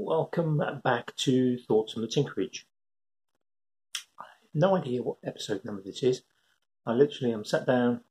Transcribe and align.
Welcome 0.00 0.62
back 0.84 1.16
to 1.16 1.58
Thoughts 1.58 1.96
on 1.96 2.02
the 2.02 2.06
Tinkerage. 2.06 2.62
I 4.16 4.26
have 4.30 4.54
no 4.54 4.76
idea 4.76 5.02
what 5.02 5.16
episode 5.24 5.64
number 5.64 5.82
this 5.82 6.04
is. 6.04 6.22
I 6.86 6.92
literally 6.92 7.34
am 7.34 7.44
sat 7.44 7.66
down 7.66 8.02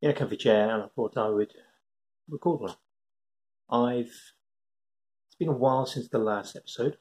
in 0.00 0.10
a 0.10 0.14
comfy 0.14 0.38
chair 0.38 0.70
and 0.70 0.84
I 0.84 0.86
thought 0.86 1.18
I 1.18 1.28
would 1.28 1.52
record 2.26 2.62
one. 2.62 2.74
I've 3.68 4.06
it's 5.26 5.36
been 5.38 5.48
a 5.48 5.52
while 5.52 5.84
since 5.84 6.08
the 6.08 6.16
last 6.16 6.56
episode. 6.56 6.96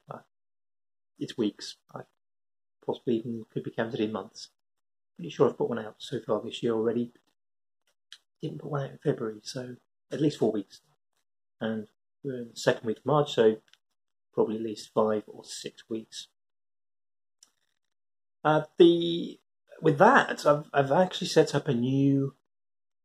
It's 1.17 1.37
weeks. 1.37 1.77
I 1.95 2.01
possibly 2.85 3.19
even 3.19 3.45
could 3.53 3.63
be 3.63 3.71
counted 3.71 4.01
in 4.01 4.11
months. 4.11 4.49
Pretty 5.15 5.29
sure 5.29 5.47
I've 5.47 5.57
put 5.57 5.69
one 5.69 5.79
out 5.79 5.95
so 5.99 6.19
far 6.19 6.41
this 6.43 6.61
year 6.61 6.73
already. 6.73 7.13
Didn't 8.41 8.59
put 8.59 8.71
one 8.71 8.83
out 8.83 8.91
in 8.91 8.97
February, 8.97 9.39
so 9.43 9.77
at 10.11 10.19
least 10.19 10.39
four 10.39 10.51
weeks. 10.51 10.81
And 11.61 11.87
we're 12.25 12.41
in 12.41 12.49
the 12.53 12.59
second 12.59 12.87
week 12.87 12.97
of 12.97 13.05
March, 13.05 13.33
so 13.33 13.57
probably 14.33 14.55
at 14.55 14.63
least 14.63 14.91
five 14.93 15.23
or 15.27 15.43
six 15.45 15.83
weeks. 15.89 16.27
Uh, 18.43 18.63
the 18.77 19.39
with 19.81 19.97
that, 19.99 20.45
I've 20.45 20.65
I've 20.73 20.91
actually 20.91 21.27
set 21.27 21.53
up 21.53 21.67
a 21.67 21.73
new 21.73 22.35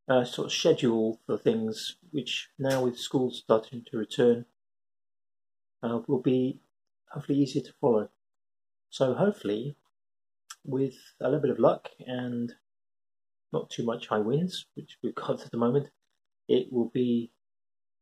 uh, 0.09 0.25
sort 0.25 0.47
of 0.47 0.53
schedule 0.53 1.21
for 1.27 1.39
things, 1.39 1.97
which 2.11 2.49
now 2.59 2.85
with 2.85 2.99
schools 2.99 3.39
starting 3.39 3.85
to 3.91 3.99
return, 3.99 4.47
uh, 5.83 6.01
will 6.07 6.23
be 6.23 6.61
hopefully 7.13 7.39
easier 7.39 7.63
to 7.63 7.73
follow. 7.81 8.09
So 8.89 9.15
hopefully, 9.15 9.77
with 10.65 10.97
a 11.21 11.25
little 11.25 11.41
bit 11.41 11.51
of 11.51 11.59
luck 11.59 11.91
and 12.07 12.53
not 13.53 13.71
too 13.71 13.85
much 13.85 14.09
high 14.09 14.19
winds, 14.19 14.67
which 14.75 14.97
we've 15.03 15.15
got 15.15 15.41
at 15.45 15.51
the 15.51 15.59
moment, 15.59 15.89
it 16.49 16.73
will 16.73 16.91
be 16.93 17.31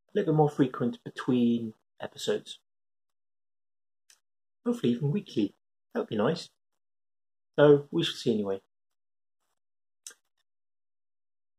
a 0.08 0.18
little 0.18 0.32
bit 0.32 0.36
more 0.36 0.50
frequent 0.50 1.02
between 1.04 1.74
episodes. 2.00 2.58
Hopefully, 4.64 4.92
even 4.92 5.10
weekly. 5.10 5.54
That 5.92 6.00
would 6.00 6.08
be 6.08 6.16
nice. 6.16 6.50
So 7.58 7.88
we 7.90 8.04
shall 8.04 8.14
see 8.14 8.34
anyway. 8.34 8.60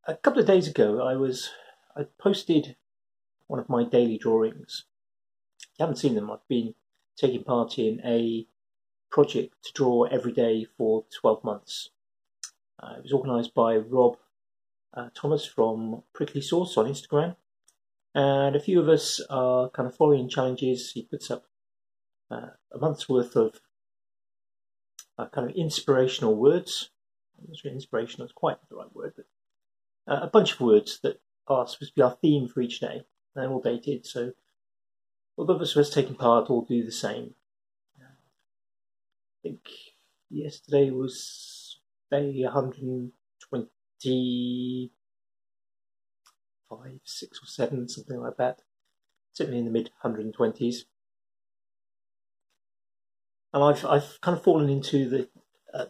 A 0.08 0.16
couple 0.16 0.40
of 0.40 0.48
days 0.48 0.68
ago, 0.68 1.02
I 1.02 1.16
was 1.16 1.50
I 1.96 2.06
posted 2.18 2.76
one 3.48 3.60
of 3.60 3.70
my 3.70 3.84
daily 3.84 4.18
drawings. 4.18 4.86
If 5.62 5.68
you 5.80 5.84
haven't 5.84 5.98
seen 5.98 6.16
them, 6.16 6.32
I've 6.32 6.48
been 6.48 6.76
taking 7.18 7.44
part 7.44 7.78
in 7.78 8.02
a 8.06 8.48
project 9.12 9.56
to 9.64 9.74
draw 9.74 10.04
every 10.04 10.32
day 10.32 10.66
for 10.78 11.06
12 11.20 11.44
months. 11.44 11.90
Uh, 12.82 12.94
it 12.98 13.04
was 13.04 13.12
organised 13.14 13.54
by 13.54 13.76
Rob 13.76 14.18
uh, 14.94 15.10
Thomas 15.14 15.46
from 15.46 16.04
Prickly 16.14 16.42
Sauce 16.42 16.78
on 16.78 16.86
Instagram. 16.86 17.36
And 18.16 18.56
a 18.56 18.60
few 18.60 18.82
of 18.82 18.90
us 18.90 19.22
are 19.30 19.70
kind 19.70 19.88
of 19.88 19.96
following 19.96 20.30
challenges. 20.30 20.92
He 20.92 21.04
puts 21.04 21.30
up 21.30 21.46
uh, 22.32 22.48
a 22.74 22.78
month's 22.78 23.08
worth 23.08 23.36
of 23.36 23.60
uh, 25.18 25.28
kind 25.28 25.50
of 25.50 25.56
inspirational 25.56 26.36
words. 26.36 26.90
I'm 27.38 27.46
not 27.48 27.58
sure 27.58 27.72
inspirational 27.72 28.26
is 28.26 28.34
quite 28.34 28.58
the 28.70 28.76
right 28.76 28.94
word, 28.94 29.14
but 29.16 29.26
uh, 30.12 30.22
a 30.24 30.28
bunch 30.28 30.54
of 30.54 30.62
words 30.62 31.00
that 31.04 31.22
are 31.48 31.68
supposed 31.68 31.92
to 31.92 31.96
be 31.96 32.02
our 32.02 32.18
theme 32.22 32.48
for 32.48 32.62
each 32.62 32.80
day. 32.80 33.04
They're 33.36 33.50
all 33.50 33.62
dated, 33.62 34.06
so 34.06 34.34
all 35.38 35.50
of 35.50 35.62
us 35.62 35.90
taken 35.90 36.16
part 36.16 36.50
all 36.50 36.66
do 36.66 36.84
the 36.84 36.92
same. 36.92 37.36
I 38.02 38.06
think 39.42 39.62
yesterday 40.30 40.90
was 40.90 41.80
day 42.12 42.42
120 42.44 44.92
five, 46.70 47.00
six 47.04 47.40
or 47.42 47.48
seven, 47.48 47.88
something 47.90 48.20
like 48.20 48.38
that. 48.38 48.62
Certainly 49.34 49.60
in 49.60 49.66
the 49.66 49.72
mid 49.72 49.92
120s. 50.04 50.84
And 53.54 53.64
I've 53.64 53.86
I've 53.86 54.22
kind 54.22 54.38
of 54.38 54.44
fallen 54.44 54.70
into 54.70 55.10
the. 55.10 55.30
Uh, 55.74 55.86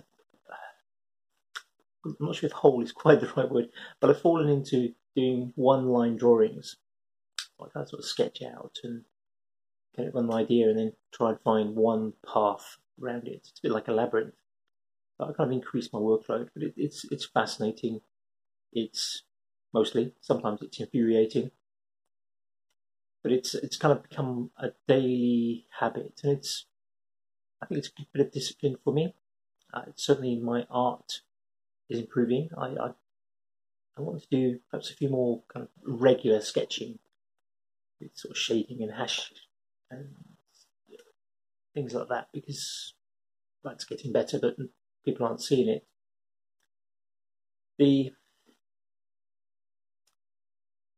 I'm 2.06 2.16
not 2.20 2.36
sure 2.36 2.48
if 2.48 2.54
hole 2.54 2.82
is 2.82 2.92
quite 2.94 3.20
the 3.20 3.32
right 3.36 3.50
word, 3.50 3.70
but 4.00 4.10
I've 4.10 4.22
fallen 4.22 4.50
into 4.50 4.94
doing 5.16 5.52
one 5.56 5.88
line 5.88 6.16
drawings. 6.16 6.78
I 7.62 7.84
sort 7.84 8.00
of 8.00 8.06
sketch 8.06 8.42
out 8.42 8.78
and 8.84 9.04
get 9.96 10.08
it 10.08 10.14
an 10.16 10.34
idea 10.34 10.70
and 10.70 10.80
then 10.80 10.94
try 11.14 11.32
and 11.32 11.42
find 11.42 11.76
one 11.76 12.14
path 12.26 12.78
around 13.02 13.28
it. 13.28 13.48
It's 13.50 13.60
a 13.60 13.64
bit 13.64 13.72
like 13.72 13.90
a 13.90 13.94
labyrinth. 13.94 14.36
But 15.18 15.30
I 15.30 15.34
kind 15.34 15.52
of 15.52 15.56
increase 15.58 15.92
my 15.92 16.00
workload, 16.00 16.50
but 16.54 16.64
it, 16.64 16.74
it's 16.78 17.06
it's 17.12 17.26
fascinating. 17.26 18.00
It's 18.72 19.24
mostly. 19.74 20.14
Sometimes 20.22 20.62
it's 20.62 20.80
infuriating, 20.80 21.52
but 23.24 23.32
it's 23.32 23.56
it's 23.56 23.78
kind 23.78 23.92
of 23.92 24.04
become 24.08 24.52
a 24.58 24.70
daily 24.88 25.68
habit, 25.80 26.22
and 26.24 26.38
it's 26.38 26.66
I 27.62 27.66
think 27.66 27.80
it's 27.80 27.90
a 27.90 28.06
bit 28.14 28.26
of 28.28 28.32
discipline 28.32 28.78
for 28.84 28.94
me. 28.94 29.16
Uh, 29.74 29.84
certainly, 29.96 30.38
my 30.38 30.66
art 30.70 31.22
is 31.90 32.00
improving. 32.00 32.50
I, 32.58 32.68
I 32.68 32.92
I 33.98 34.02
want 34.02 34.22
to 34.22 34.28
do 34.30 34.60
perhaps 34.72 34.90
a 34.92 34.96
few 34.96 35.10
more 35.10 35.44
kind 35.54 35.66
of 35.66 35.70
regular 35.84 36.42
sketching 36.42 37.00
with 38.00 38.16
sort 38.16 38.32
of 38.32 38.38
shading 38.38 38.82
and 38.82 38.94
hash 38.94 39.34
and 39.92 40.16
things 41.74 41.94
like 41.94 42.08
that 42.10 42.30
because 42.34 42.94
that's 43.64 43.84
getting 43.84 44.12
better, 44.14 44.40
but 44.40 44.56
people 45.04 45.26
aren't 45.26 45.42
seeing 45.42 45.68
it. 45.68 45.86
The 47.78 48.12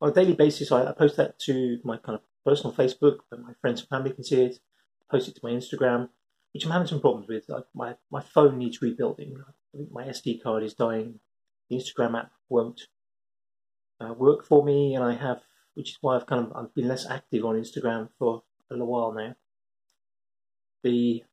on 0.01 0.09
a 0.09 0.13
daily 0.13 0.33
basis, 0.33 0.71
I, 0.71 0.85
I 0.85 0.91
post 0.93 1.17
that 1.17 1.39
to 1.39 1.79
my 1.83 1.97
kind 1.97 2.17
of 2.17 2.21
personal 2.43 2.75
Facebook, 2.75 3.17
but 3.29 3.41
my 3.41 3.53
friends 3.61 3.81
and 3.81 3.89
family 3.89 4.11
can 4.11 4.23
see 4.23 4.41
it. 4.41 4.59
I 5.01 5.15
post 5.15 5.27
it 5.27 5.35
to 5.35 5.41
my 5.43 5.51
Instagram, 5.51 6.09
which 6.53 6.65
I'm 6.65 6.71
having 6.71 6.87
some 6.87 7.01
problems 7.01 7.27
with. 7.27 7.45
I, 7.49 7.61
my 7.73 7.95
my 8.11 8.21
phone 8.21 8.57
needs 8.57 8.81
rebuilding. 8.81 9.35
I 9.39 9.77
think 9.77 9.91
my 9.91 10.03
SD 10.03 10.41
card 10.41 10.63
is 10.63 10.73
dying. 10.73 11.19
The 11.69 11.77
Instagram 11.77 12.17
app 12.17 12.31
won't 12.49 12.81
uh, 13.99 14.13
work 14.13 14.45
for 14.45 14.63
me, 14.65 14.95
and 14.95 15.03
I 15.03 15.13
have, 15.13 15.41
which 15.75 15.91
is 15.91 15.97
why 16.01 16.15
I've 16.15 16.25
kind 16.25 16.47
of 16.47 16.53
I've 16.55 16.73
been 16.73 16.87
less 16.87 17.05
active 17.05 17.45
on 17.45 17.55
Instagram 17.55 18.09
for 18.17 18.43
a 18.69 18.73
little 18.73 18.87
while 18.87 19.13
now. 19.13 19.35
The 20.83 21.23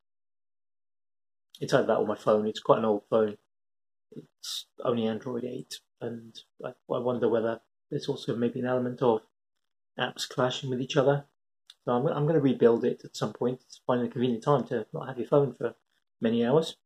it's 1.61 1.73
either 1.73 1.87
that 1.87 1.97
or 1.97 2.07
my 2.07 2.17
phone. 2.17 2.47
It's 2.47 2.61
quite 2.61 2.79
an 2.79 2.85
old 2.85 3.03
phone. 3.09 3.39
It's 4.13 4.67
only 4.85 5.07
Android 5.07 5.45
8, 5.45 5.75
and 6.03 6.39
I, 6.65 6.69
I 6.69 6.99
wonder 6.99 7.29
whether 7.29 7.61
there's 7.91 8.09
also 8.09 8.37
maybe 8.37 8.61
an 8.61 8.67
element 8.67 9.03
of 9.03 9.23
apps 9.99 10.29
clashing 10.29 10.71
with 10.71 10.81
each 10.81 10.97
other. 10.97 11.25
So 11.85 11.93
I'm, 11.93 12.07
I'm 12.07 12.25
going 12.25 12.35
to 12.35 12.41
rebuild 12.41 12.85
it 12.85 13.03
at 13.05 13.17
some 13.17 13.33
point. 13.33 13.61
It's 13.65 13.81
finding 13.87 14.09
a 14.09 14.11
convenient 14.11 14.45
time 14.45 14.65
to 14.69 14.87
not 14.93 15.09
have 15.09 15.19
your 15.19 15.27
phone 15.27 15.55
for 15.55 15.75
many 16.21 16.45
hours. 16.45 16.77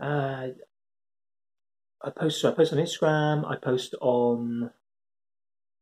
Uh, 0.00 0.48
I 2.02 2.10
post. 2.10 2.40
So 2.40 2.50
I 2.50 2.54
post 2.54 2.72
on 2.72 2.78
Instagram. 2.78 3.50
I 3.50 3.56
post 3.56 3.94
on 4.00 4.70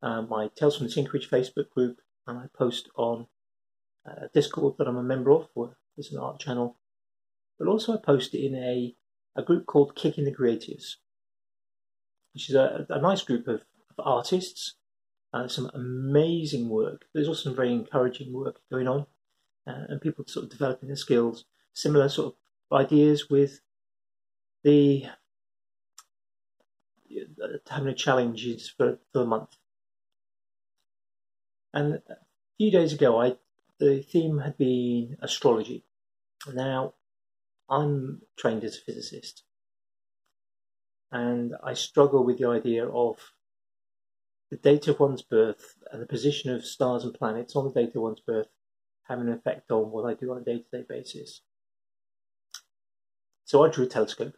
uh, 0.03 0.23
my 0.23 0.49
Tales 0.55 0.77
from 0.77 0.87
the 0.87 0.93
Tinkerage 0.93 1.29
Facebook 1.29 1.71
group, 1.71 2.01
and 2.27 2.39
I 2.39 2.47
post 2.57 2.91
on 2.97 3.27
uh, 4.07 4.27
Discord 4.35 4.75
that 4.79 4.87
I'm 4.87 4.97
a 4.97 5.03
member 5.03 5.33
of. 5.33 5.49
Where 5.55 5.77
there's 5.97 6.13
an 6.13 6.19
art 6.19 6.41
channel, 6.41 6.77
but 7.59 7.69
also 7.69 7.95
I 7.95 7.97
post 7.97 8.35
in 8.35 8.55
a 8.55 8.95
a 9.35 9.43
group 9.43 9.67
called 9.67 9.97
Kicking 9.97 10.25
the 10.25 10.35
Creatives 10.35 10.97
which 12.35 12.49
is 12.49 12.55
a, 12.55 12.87
a 12.89 13.01
nice 13.01 13.23
group 13.23 13.49
of, 13.49 13.63
of 13.91 14.07
artists. 14.07 14.75
Uh, 15.35 15.49
some 15.49 15.71
amazing 15.73 16.69
work. 16.69 17.07
There's 17.15 17.29
also 17.29 17.45
some 17.45 17.57
very 17.57 17.73
encouraging 17.73 18.35
work 18.35 18.61
going 18.71 18.87
on, 18.87 19.07
uh, 19.67 19.85
and 19.89 20.01
people 20.01 20.27
sort 20.29 20.45
of 20.45 20.51
developing 20.51 20.89
their 20.89 20.97
skills. 20.97 21.47
Similar 21.73 22.11
sort 22.11 22.35
of 22.35 22.79
ideas 22.79 23.31
with 23.31 23.61
the 24.63 25.07
uh, 27.11 27.47
having 27.69 27.89
a 27.89 27.95
challenges 27.95 28.69
for, 28.69 28.99
for 29.13 29.21
the 29.21 29.25
month. 29.25 29.57
And 31.73 31.95
a 31.95 32.17
few 32.59 32.71
days 32.71 32.93
ago, 32.93 33.21
I 33.21 33.37
the 33.79 34.03
theme 34.03 34.39
had 34.39 34.57
been 34.57 35.17
astrology. 35.21 35.85
Now, 36.53 36.95
I'm 37.69 38.23
trained 38.37 38.65
as 38.65 38.77
a 38.77 38.81
physicist, 38.81 39.43
and 41.13 41.55
I 41.63 41.75
struggle 41.75 42.25
with 42.25 42.39
the 42.39 42.49
idea 42.49 42.89
of 42.89 43.19
the 44.51 44.57
date 44.57 44.89
of 44.89 44.99
one's 44.99 45.23
birth 45.23 45.77
and 45.91 46.03
the 46.03 46.07
position 46.07 46.51
of 46.53 46.65
stars 46.65 47.05
and 47.05 47.15
planets 47.15 47.55
on 47.55 47.65
the 47.65 47.73
date 47.73 47.95
of 47.95 48.03
one's 48.03 48.21
birth 48.21 48.49
having 49.05 49.29
an 49.29 49.35
effect 49.35 49.71
on 49.71 49.91
what 49.91 50.07
I 50.07 50.15
do 50.15 50.31
on 50.31 50.39
a 50.39 50.45
day 50.45 50.59
to 50.59 50.79
day 50.79 50.85
basis. 50.89 51.43
So 53.45 53.65
I 53.65 53.69
drew 53.69 53.85
a 53.85 53.89
telescope 53.89 54.35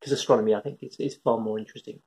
because 0.00 0.12
astronomy, 0.12 0.54
I 0.54 0.60
think, 0.60 0.82
is, 0.82 0.96
is 0.98 1.16
far 1.16 1.38
more 1.38 1.58
interesting. 1.58 2.00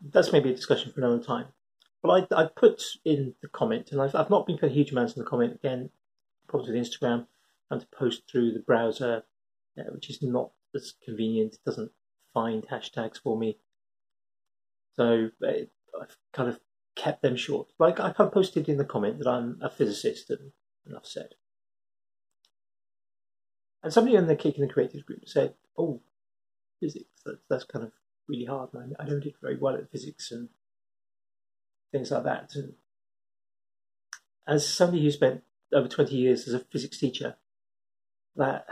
That's 0.00 0.32
maybe 0.32 0.50
a 0.50 0.54
discussion 0.54 0.92
for 0.92 1.00
another 1.00 1.22
time. 1.22 1.46
But 2.02 2.28
I, 2.32 2.42
I 2.42 2.48
put 2.54 2.82
in 3.04 3.34
the 3.42 3.48
comment, 3.48 3.90
and 3.92 4.00
I've, 4.00 4.14
I've 4.14 4.30
not 4.30 4.46
been 4.46 4.58
putting 4.58 4.74
huge 4.74 4.92
amounts 4.92 5.14
in 5.14 5.22
the 5.22 5.28
comment 5.28 5.54
again, 5.54 5.90
probably 6.48 6.72
with 6.72 6.88
Instagram, 6.88 7.26
and 7.70 7.80
to 7.80 7.86
post 7.88 8.22
through 8.30 8.52
the 8.52 8.60
browser, 8.60 9.24
uh, 9.78 9.82
which 9.90 10.10
is 10.10 10.22
not 10.22 10.50
as 10.74 10.94
convenient. 11.04 11.54
It 11.54 11.64
doesn't 11.64 11.92
find 12.34 12.66
hashtags 12.68 13.20
for 13.22 13.36
me. 13.38 13.58
So 14.96 15.30
uh, 15.46 15.52
I've 16.00 16.16
kind 16.32 16.48
of 16.48 16.60
kept 16.96 17.22
them 17.22 17.36
short. 17.36 17.68
Like 17.78 18.00
I 18.00 18.12
posted 18.12 18.68
in 18.68 18.78
the 18.78 18.84
comment 18.84 19.18
that 19.18 19.28
I'm 19.28 19.58
a 19.62 19.70
physicist 19.70 20.30
and 20.30 20.52
enough 20.86 21.06
said. 21.06 21.34
And 23.82 23.92
somebody 23.92 24.16
in 24.16 24.26
the 24.26 24.34
Kicking 24.34 24.66
the 24.66 24.72
Creative 24.72 25.04
group 25.06 25.28
said, 25.28 25.54
"Oh, 25.78 26.00
physics. 26.80 27.22
That's, 27.24 27.38
that's 27.48 27.64
kind 27.64 27.84
of 27.84 27.92
really 28.26 28.46
hard. 28.46 28.70
I, 28.74 29.02
I 29.02 29.06
don't 29.06 29.22
do 29.22 29.30
very 29.40 29.56
well 29.56 29.76
at 29.76 29.90
physics 29.90 30.32
and 30.32 30.48
things 31.92 32.10
like 32.10 32.24
that." 32.24 32.50
And 32.54 32.72
as 34.46 34.66
somebody 34.66 35.02
who 35.02 35.10
spent 35.10 35.42
over 35.72 35.88
twenty 35.88 36.16
years 36.16 36.48
as 36.48 36.54
a 36.54 36.60
physics 36.60 36.98
teacher, 36.98 37.36
that 38.36 38.66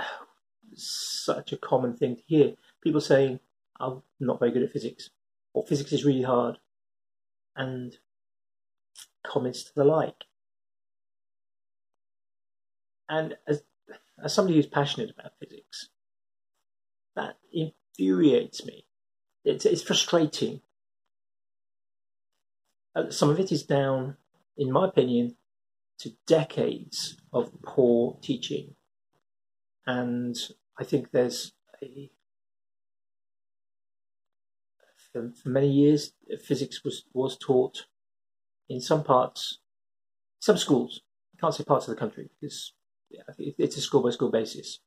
such 0.77 1.53
a 1.53 1.57
common 1.57 1.95
thing 1.97 2.17
to 2.17 2.23
hear. 2.27 2.55
People 2.83 3.01
saying, 3.01 3.41
"I'm 3.81 4.03
not 4.21 4.39
very 4.39 4.51
good 4.51 4.63
at 4.63 4.73
physics," 4.73 5.11
or 5.53 5.67
"Physics 5.67 5.93
is 5.93 6.05
really 6.05 6.23
hard," 6.23 6.59
and 7.57 7.99
comments 9.23 9.65
to 9.65 9.75
the 9.75 9.85
like. 9.85 10.25
And 13.09 13.37
as 13.47 13.63
as 14.23 14.33
somebody 14.33 14.57
who's 14.57 14.67
passionate 14.67 15.11
about 15.11 15.39
physics, 15.39 15.89
that 17.17 17.37
infuriates 17.53 18.65
me. 18.65 18.87
It's, 19.45 19.67
it's 19.67 19.83
frustrating. 19.83 20.63
Uh, 22.95 23.11
some 23.11 23.29
of 23.29 23.41
it 23.41 23.53
is 23.53 23.65
down, 23.65 24.17
in 24.57 24.73
my 24.73 24.89
opinion, 24.89 25.37
to 25.99 26.13
decades 26.27 27.17
of 27.33 27.51
poor 27.63 28.17
teaching. 28.23 28.75
And 29.87 30.37
I 30.79 30.85
think 30.85 31.11
there's 31.13 31.53
a, 31.83 32.11
for, 35.13 35.31
many 35.45 35.71
years, 35.71 36.13
physics 36.43 36.83
was, 36.85 37.05
was 37.13 37.39
taught 37.39 37.87
in 38.69 38.81
some 38.81 39.05
parts, 39.05 39.59
some 40.41 40.59
schools, 40.59 41.03
I 41.35 41.41
can't 41.41 41.55
say 41.55 41.65
parts 41.65 41.87
of 41.87 41.95
the 41.95 42.01
country 42.01 42.29
because 42.41 42.73
it's 43.39 43.77
a 43.77 43.81
school 43.81 44.03
by 44.03 44.11
school 44.11 44.31
basis, 44.31 44.81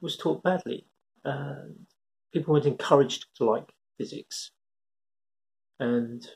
was 0.00 0.16
taught 0.16 0.42
badly. 0.42 0.86
Uh, 1.24 1.66
people 2.32 2.52
weren't 2.52 2.66
encouraged 2.66 3.26
to 3.36 3.44
like 3.44 3.72
physics. 3.96 4.50
And 5.78 6.26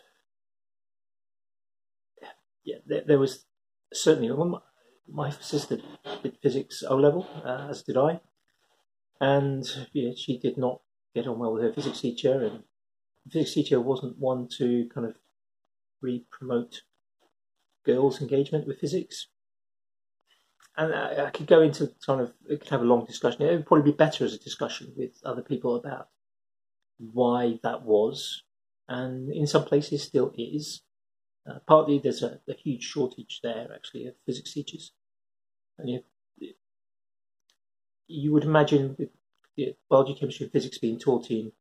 yeah, 2.64 2.76
there, 2.86 3.02
there 3.06 3.18
was 3.18 3.44
certainly 3.92 4.28
my, 5.08 5.30
sister 5.30 5.78
did 6.22 6.38
physics 6.42 6.82
O 6.88 6.96
level, 6.96 7.26
uh, 7.44 7.68
as 7.70 7.82
did 7.82 7.96
I, 7.96 8.20
and 9.20 9.64
yeah, 9.92 10.12
she 10.16 10.38
did 10.38 10.56
not 10.56 10.80
get 11.14 11.26
on 11.26 11.38
well 11.38 11.54
with 11.54 11.62
her 11.62 11.72
physics 11.72 12.00
teacher, 12.00 12.44
and 12.44 12.62
the 13.24 13.30
physics 13.30 13.54
teacher 13.54 13.80
wasn't 13.80 14.18
one 14.18 14.48
to 14.58 14.88
kind 14.92 15.06
of 15.06 15.16
re 16.00 16.24
promote 16.30 16.82
girls' 17.84 18.20
engagement 18.20 18.66
with 18.66 18.80
physics. 18.80 19.28
And 20.76 20.94
I, 20.94 21.26
I, 21.26 21.30
could 21.30 21.46
go 21.46 21.62
into 21.62 21.90
kind 22.04 22.20
of, 22.20 22.34
it 22.50 22.60
could 22.60 22.68
have 22.68 22.82
a 22.82 22.84
long 22.84 23.06
discussion. 23.06 23.42
It 23.42 23.52
would 23.52 23.66
probably 23.66 23.92
be 23.92 23.96
better 23.96 24.26
as 24.26 24.34
a 24.34 24.38
discussion 24.38 24.92
with 24.94 25.12
other 25.24 25.40
people 25.40 25.76
about 25.76 26.08
why 26.98 27.58
that 27.62 27.82
was, 27.82 28.42
and 28.88 29.32
in 29.32 29.46
some 29.46 29.64
places 29.64 30.02
still 30.02 30.32
is. 30.36 30.82
Uh, 31.48 31.58
partly 31.66 31.98
there's 31.98 32.22
a, 32.22 32.40
a, 32.48 32.54
huge 32.54 32.82
shortage 32.82 33.40
there, 33.42 33.68
actually, 33.72 34.06
of 34.06 34.14
physics 34.24 34.52
teachers. 34.52 34.92
And 35.78 35.88
you, 35.88 36.02
you 38.08 38.32
would 38.32 38.44
imagine 38.44 38.96
with 38.98 39.10
biology, 39.88 40.14
chemistry, 40.14 40.44
and 40.44 40.52
physics 40.52 40.78
being 40.78 40.98
taught 40.98 41.30
in 41.30 41.52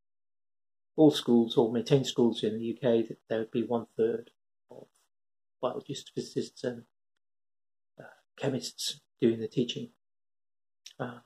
all 0.96 1.10
schools 1.10 1.56
or 1.56 1.72
maintained 1.72 2.06
schools 2.06 2.42
in 2.42 2.58
the 2.58 2.72
UK 2.72 3.06
that 3.08 3.18
there 3.28 3.38
would 3.40 3.50
be 3.50 3.62
one 3.62 3.86
third 3.96 4.30
of 4.70 4.86
biologists, 5.60 6.10
physicists, 6.10 6.64
and 6.64 6.82
uh, 8.00 8.04
chemists 8.38 9.00
doing 9.20 9.38
the 9.40 9.48
teaching. 9.48 9.90
Uh, 10.98 11.18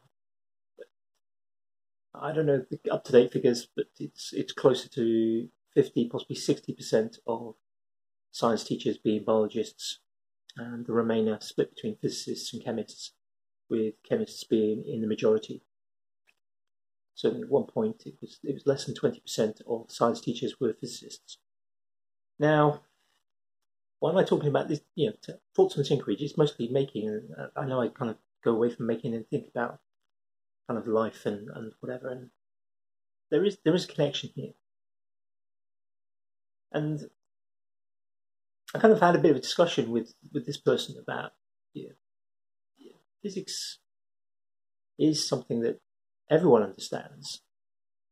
I 2.15 2.33
don't 2.33 2.47
know 2.47 2.65
the 2.69 2.91
up 2.91 3.05
to 3.05 3.13
date 3.13 3.33
figures, 3.33 3.69
but 3.75 3.87
it's 3.99 4.33
it's 4.33 4.53
closer 4.53 4.89
to 4.91 5.49
fifty, 5.75 6.09
possibly 6.09 6.37
sixty 6.37 6.75
percent 6.75 7.19
of 7.27 7.55
science 8.31 8.65
teachers 8.65 8.99
being 8.99 9.25
biologists, 9.25 9.99
and 10.57 10.87
the 10.87 10.93
remainder 10.93 11.39
split 11.41 11.75
between 11.75 11.97
physicists 11.97 12.53
and 12.53 12.65
chemists, 12.65 13.13
with 13.69 13.95
chemists 14.09 14.45
being 14.45 14.85
in 14.87 15.01
the 15.01 15.07
majority. 15.07 15.63
So 17.15 17.31
at 17.31 17.49
one 17.49 17.65
point, 17.65 18.03
it 18.07 18.15
was 18.21 18.39
it 18.43 18.55
was 18.55 18.67
less 18.67 18.87
than 18.87 18.95
twenty 18.95 19.21
percent 19.21 19.61
of 19.69 19.91
science 19.91 20.21
teachers 20.21 20.59
were 20.59 20.73
physicists. 20.73 21.39
Now, 22.39 22.83
why 23.99 24.11
am 24.11 24.17
I 24.17 24.25
talking 24.25 24.49
about 24.49 24.69
this? 24.69 24.81
You 24.95 25.11
know, 25.11 25.35
thoughts 25.55 25.77
on 25.77 25.85
Tinkerage. 25.85 26.23
It's 26.23 26.39
mostly 26.39 26.69
making, 26.69 27.29
I 27.55 27.67
know 27.67 27.83
I 27.83 27.89
kind 27.89 28.11
of 28.11 28.17
go 28.43 28.53
away 28.53 28.71
from 28.71 28.87
making 28.87 29.15
and 29.15 29.29
think 29.29 29.49
about 29.49 29.81
kind 30.67 30.79
of 30.79 30.87
life 30.87 31.27
and, 31.27 31.51
and 31.51 31.73
whatever. 31.81 32.09
And 32.09 32.31
there 33.31 33.45
is 33.45 33.59
there 33.65 33.75
is 33.75 33.85
a 33.85 33.89
connection 33.89 34.31
here. 34.35 34.53
And 36.73 37.11
I 38.75 38.79
kind 38.79 38.93
of 38.93 39.01
had 39.01 39.17
a 39.17 39.19
bit 39.19 39.33
of 39.33 39.37
a 39.37 39.41
discussion 39.41 39.91
with, 39.91 40.15
with 40.33 40.47
this 40.47 40.59
person 40.59 40.97
about 41.03 41.33
you 41.73 41.89
know, 41.89 41.95
physics 43.23 43.79
is 44.99 45.27
something 45.27 45.61
that 45.61 45.81
everyone 46.31 46.63
understands 46.63 47.43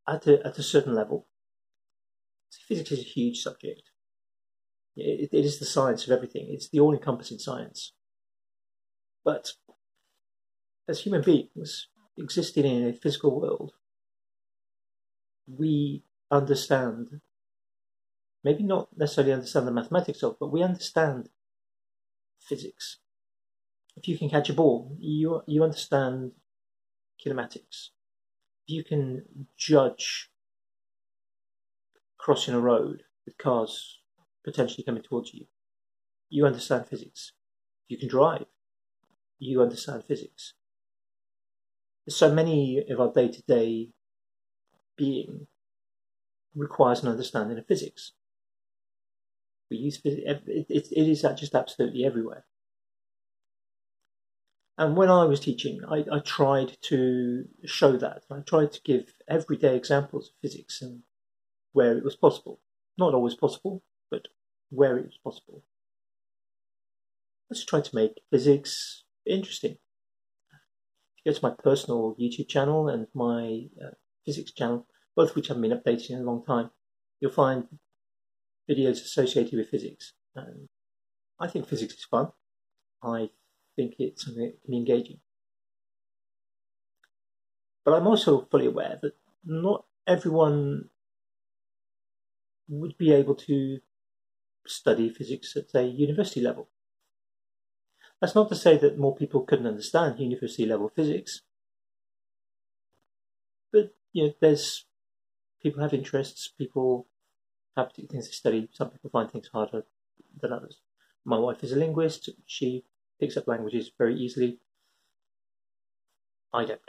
at 0.08 0.26
a, 0.26 0.44
at 0.44 0.58
a 0.58 0.62
certain 0.62 0.94
level. 0.94 1.26
Physics 2.66 2.92
is 2.92 3.00
a 3.00 3.02
huge 3.02 3.38
subject. 3.38 3.82
It, 4.96 5.30
it 5.32 5.44
is 5.44 5.58
the 5.58 5.66
science 5.66 6.06
of 6.06 6.12
everything. 6.12 6.46
It's 6.48 6.68
the 6.68 6.80
all-encompassing 6.80 7.38
science. 7.38 7.92
But 9.24 9.52
as 10.88 11.00
human 11.00 11.22
beings 11.22 11.88
existing 12.16 12.64
in 12.64 12.88
a 12.88 12.92
physical 12.92 13.38
world, 13.38 13.72
we 15.46 16.02
understand, 16.30 17.20
maybe 18.48 18.62
not 18.62 18.88
necessarily 18.96 19.34
understand 19.34 19.66
the 19.66 19.70
mathematics 19.70 20.22
of, 20.22 20.38
but 20.40 20.50
we 20.50 20.62
understand 20.62 21.28
physics. 22.40 22.96
If 23.94 24.08
you 24.08 24.16
can 24.16 24.30
catch 24.30 24.48
a 24.48 24.54
ball, 24.54 24.96
you 24.98 25.42
you 25.46 25.62
understand 25.62 26.32
kinematics. 27.20 27.90
If 28.64 28.68
you 28.76 28.84
can 28.84 29.46
judge 29.58 30.30
crossing 32.16 32.54
a 32.54 32.60
road 32.60 33.02
with 33.26 33.36
cars 33.36 34.00
potentially 34.42 34.82
coming 34.82 35.02
towards 35.02 35.34
you. 35.34 35.44
You 36.30 36.46
understand 36.46 36.86
physics. 36.88 37.32
If 37.84 37.90
You 37.90 37.98
can 37.98 38.08
drive. 38.08 38.46
You 39.38 39.60
understand 39.60 40.04
physics. 40.04 40.54
So 42.08 42.32
many 42.32 42.82
of 42.88 42.98
our 42.98 43.12
day 43.12 43.28
to 43.28 43.42
day 43.42 43.90
being 44.96 45.48
requires 46.54 47.02
an 47.02 47.08
understanding 47.08 47.58
of 47.58 47.66
physics. 47.66 48.12
We 49.70 49.76
use 49.76 50.00
it, 50.04 50.42
it, 50.46 50.66
it 50.68 51.08
is 51.08 51.22
just 51.22 51.54
absolutely 51.54 52.04
everywhere. 52.04 52.44
And 54.78 54.96
when 54.96 55.10
I 55.10 55.24
was 55.24 55.40
teaching, 55.40 55.80
I, 55.90 56.04
I 56.10 56.20
tried 56.20 56.76
to 56.82 57.44
show 57.64 57.96
that. 57.96 58.22
I 58.30 58.40
tried 58.40 58.70
to 58.72 58.80
give 58.82 59.12
everyday 59.28 59.76
examples 59.76 60.28
of 60.28 60.34
physics 60.40 60.80
and 60.80 61.02
where 61.72 61.98
it 61.98 62.04
was 62.04 62.14
possible. 62.14 62.60
Not 62.96 63.12
always 63.12 63.34
possible, 63.34 63.82
but 64.08 64.28
where 64.70 64.96
it 64.96 65.06
was 65.06 65.18
possible. 65.22 65.64
Let's 67.50 67.64
try 67.64 67.80
to 67.80 67.94
make 67.94 68.20
physics 68.30 69.02
interesting. 69.26 69.78
If 70.52 71.24
you 71.24 71.32
go 71.32 71.38
to 71.38 71.48
my 71.48 71.54
personal 71.62 72.14
YouTube 72.20 72.48
channel 72.48 72.88
and 72.88 73.08
my 73.14 73.66
uh, 73.84 73.90
physics 74.24 74.52
channel, 74.52 74.86
both 75.16 75.30
of 75.30 75.36
which 75.36 75.48
haven't 75.48 75.62
been 75.62 75.76
updated 75.76 76.10
in 76.10 76.18
a 76.20 76.22
long 76.22 76.44
time, 76.44 76.70
you'll 77.20 77.32
find 77.32 77.66
videos 78.68 79.02
associated 79.04 79.54
with 79.54 79.68
physics. 79.68 80.12
And 80.34 80.68
I 81.40 81.48
think 81.48 81.68
physics 81.68 81.94
is 81.94 82.04
fun. 82.04 82.28
I 83.02 83.30
think 83.76 83.94
it's 83.98 84.24
something 84.24 84.44
that 84.44 84.62
can 84.62 84.70
be 84.70 84.76
engaging. 84.76 85.20
But 87.84 87.94
I'm 87.94 88.06
also 88.06 88.46
fully 88.50 88.66
aware 88.66 88.98
that 89.02 89.14
not 89.44 89.84
everyone 90.06 90.90
would 92.68 92.98
be 92.98 93.12
able 93.12 93.34
to 93.34 93.78
study 94.66 95.08
physics 95.08 95.56
at 95.56 95.74
a 95.74 95.84
university 95.84 96.40
level. 96.40 96.68
That's 98.20 98.34
not 98.34 98.48
to 98.48 98.56
say 98.56 98.76
that 98.78 98.98
more 98.98 99.14
people 99.14 99.42
couldn't 99.42 99.66
understand 99.66 100.18
university 100.18 100.66
level 100.66 100.90
physics, 100.94 101.40
but 103.72 103.94
you 104.12 104.24
know, 104.24 104.34
there's 104.40 104.86
people 105.62 105.82
have 105.82 105.94
interests, 105.94 106.52
people 106.58 107.06
have 107.78 107.92
things 107.92 108.28
to 108.28 108.34
study. 108.34 108.68
Some 108.72 108.90
people 108.90 109.10
find 109.10 109.30
things 109.30 109.48
harder 109.52 109.84
than 110.40 110.52
others. 110.52 110.80
My 111.24 111.38
wife 111.38 111.62
is 111.62 111.72
a 111.72 111.76
linguist; 111.76 112.28
she 112.46 112.84
picks 113.20 113.36
up 113.36 113.48
languages 113.48 113.90
very 113.96 114.16
easily. 114.16 114.58
I 116.52 116.64
don't. 116.64 116.80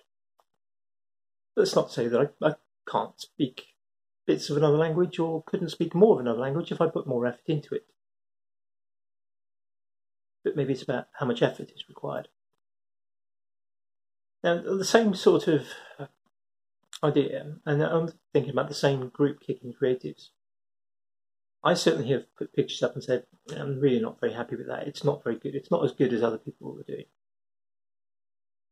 That's 1.55 1.75
not 1.75 1.89
to 1.89 1.93
say 1.93 2.07
that 2.07 2.33
I, 2.41 2.47
I 2.47 2.55
can't 2.89 3.19
speak 3.19 3.67
bits 4.25 4.49
of 4.49 4.57
another 4.57 4.77
language 4.77 5.19
or 5.19 5.43
couldn't 5.43 5.69
speak 5.69 5.93
more 5.93 6.15
of 6.15 6.21
another 6.21 6.39
language 6.39 6.71
if 6.71 6.81
I 6.81 6.87
put 6.87 7.07
more 7.07 7.25
effort 7.25 7.47
into 7.47 7.75
it. 7.75 7.85
But 10.43 10.55
maybe 10.55 10.73
it's 10.73 10.83
about 10.83 11.07
how 11.19 11.25
much 11.25 11.41
effort 11.41 11.71
is 11.75 11.89
required. 11.89 12.29
Now, 14.43 14.61
the 14.61 14.85
same 14.85 15.13
sort 15.15 15.47
of 15.47 15.65
idea, 17.03 17.55
and 17.65 17.83
I'm 17.83 18.13
thinking 18.31 18.51
about 18.51 18.69
the 18.69 18.73
same 18.73 19.09
group 19.09 19.41
kicking 19.41 19.73
creatives. 19.73 20.29
I 21.63 21.73
certainly 21.73 22.11
have 22.11 22.23
put 22.37 22.53
pictures 22.53 22.83
up 22.83 22.93
and 22.93 23.03
said, 23.03 23.23
I'm 23.55 23.79
really 23.79 23.99
not 23.99 24.19
very 24.19 24.33
happy 24.33 24.55
with 24.55 24.67
that. 24.67 24.87
It's 24.87 25.03
not 25.03 25.23
very 25.23 25.37
good. 25.37 25.55
It's 25.55 25.71
not 25.71 25.83
as 25.83 25.91
good 25.91 26.13
as 26.13 26.23
other 26.23 26.37
people 26.37 26.73
were 26.73 26.83
doing. 26.83 27.05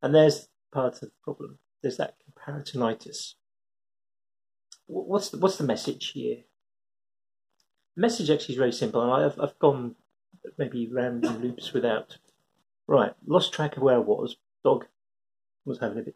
And 0.02 0.16
there's 0.16 0.48
part 0.72 0.94
of 0.94 1.00
the 1.02 1.12
problem. 1.24 1.60
There's 1.82 1.98
that 1.98 2.16
comparisonitis. 2.32 3.34
What's 4.86 5.30
the, 5.30 5.38
what's 5.40 5.58
the 5.58 5.66
message 5.66 6.12
here? 6.12 6.38
The 7.96 8.02
message 8.02 8.30
actually 8.30 8.54
is 8.54 8.60
very 8.60 8.72
simple, 8.72 9.02
and 9.02 9.26
I've, 9.26 9.40
I've 9.40 9.60
gone 9.60 9.96
maybe 10.58 10.90
round 10.90 11.26
in 11.26 11.40
loops 11.42 11.74
without. 11.74 12.18
Right, 12.88 13.14
lost 13.26 13.52
track 13.52 13.76
of 13.76 13.84
where 13.84 13.96
I 13.96 14.00
was. 14.00 14.38
Dog 14.64 14.86
was 15.66 15.80
having 15.80 16.00
a 16.00 16.04
bit 16.04 16.16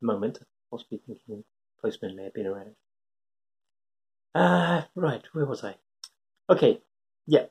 moment, 0.00 0.38
possibly 0.70 1.00
thinking 1.04 1.42
postman 1.82 2.14
may 2.14 2.24
have 2.24 2.34
been 2.34 2.46
around. 2.46 2.76
Ah, 4.34 4.78
uh, 4.78 4.84
right, 4.94 5.22
where 5.32 5.46
was 5.46 5.64
I? 5.64 5.74
Okay, 6.48 6.80
yeah. 7.26 7.46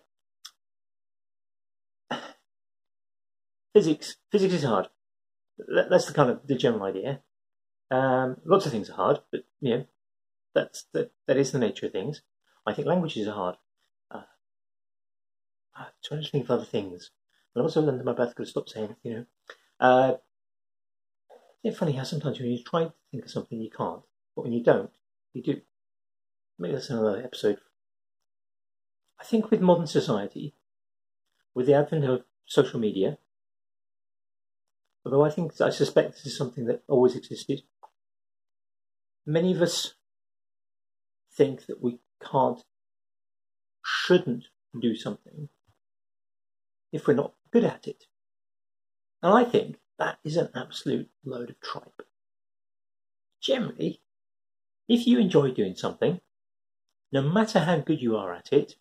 Physics, 3.73 4.17
physics 4.31 4.53
is 4.53 4.63
hard. 4.63 4.87
That's 5.89 6.05
the 6.05 6.13
kind 6.13 6.29
of 6.29 6.45
the 6.45 6.55
general 6.55 6.83
idea. 6.83 7.21
Um, 7.89 8.37
lots 8.45 8.65
of 8.65 8.71
things 8.71 8.89
are 8.89 8.95
hard, 8.95 9.19
but 9.31 9.45
you 9.61 9.77
know, 9.77 9.85
that's 10.53 10.85
that, 10.93 11.11
that 11.27 11.37
is 11.37 11.51
the 11.51 11.59
nature 11.59 11.87
of 11.87 11.91
things. 11.91 12.21
I 12.67 12.73
think 12.73 12.87
languages 12.87 13.27
are 13.27 13.33
hard. 13.33 13.55
Uh, 14.11 14.21
I'm 15.75 15.87
trying 16.03 16.23
to 16.23 16.29
think 16.29 16.45
of 16.45 16.51
other 16.51 16.65
things. 16.65 17.09
But 17.53 17.61
I'm 17.61 17.65
also 17.65 17.87
under 17.87 18.03
my 18.03 18.13
breath 18.13 18.35
to 18.35 18.45
stop 18.45 18.69
saying, 18.69 18.95
you 19.03 19.13
know. 19.13 19.25
Uh, 19.79 20.13
it's 21.63 21.77
funny 21.77 21.93
how 21.93 22.03
sometimes 22.03 22.39
when 22.39 22.51
you 22.51 22.63
try 22.63 22.83
to 22.83 22.93
think 23.11 23.25
of 23.25 23.31
something, 23.31 23.59
you 23.59 23.69
can't. 23.69 24.01
But 24.35 24.43
when 24.43 24.53
you 24.53 24.63
don't, 24.63 24.91
you 25.33 25.41
do. 25.41 25.61
Maybe 26.59 26.73
that's 26.73 26.89
another 26.89 27.23
episode. 27.23 27.57
I 29.23 29.25
think 29.25 29.49
with 29.49 29.61
modern 29.61 29.87
society, 29.87 30.53
with 31.55 31.65
the 31.65 31.75
advent 31.75 32.03
of 32.03 32.25
social 32.45 32.77
media, 32.77 33.17
although 35.05 35.23
I 35.23 35.29
think 35.29 35.61
I 35.61 35.69
suspect 35.69 36.15
this 36.15 36.25
is 36.25 36.37
something 36.37 36.65
that 36.65 36.83
always 36.89 37.15
existed, 37.15 37.61
many 39.25 39.53
of 39.55 39.61
us 39.61 39.93
think 41.31 41.67
that 41.67 41.81
we 41.81 41.99
can't, 42.21 42.65
shouldn't 43.81 44.47
do 44.77 44.93
something 44.93 45.47
if 46.91 47.07
we're 47.07 47.13
not 47.13 47.33
good 47.49 47.63
at 47.63 47.87
it. 47.87 48.03
And 49.21 49.33
I 49.33 49.45
think 49.45 49.77
that 49.99 50.19
is 50.25 50.35
an 50.35 50.49
absolute 50.53 51.09
load 51.23 51.49
of 51.49 51.61
tripe. 51.61 52.01
Generally, 53.41 54.01
if 54.89 55.07
you 55.07 55.17
enjoy 55.17 55.51
doing 55.51 55.75
something, 55.75 56.19
no 57.13 57.21
matter 57.21 57.59
how 57.59 57.79
good 57.79 58.01
you 58.01 58.17
are 58.17 58.33
at 58.33 58.51
it, 58.51 58.75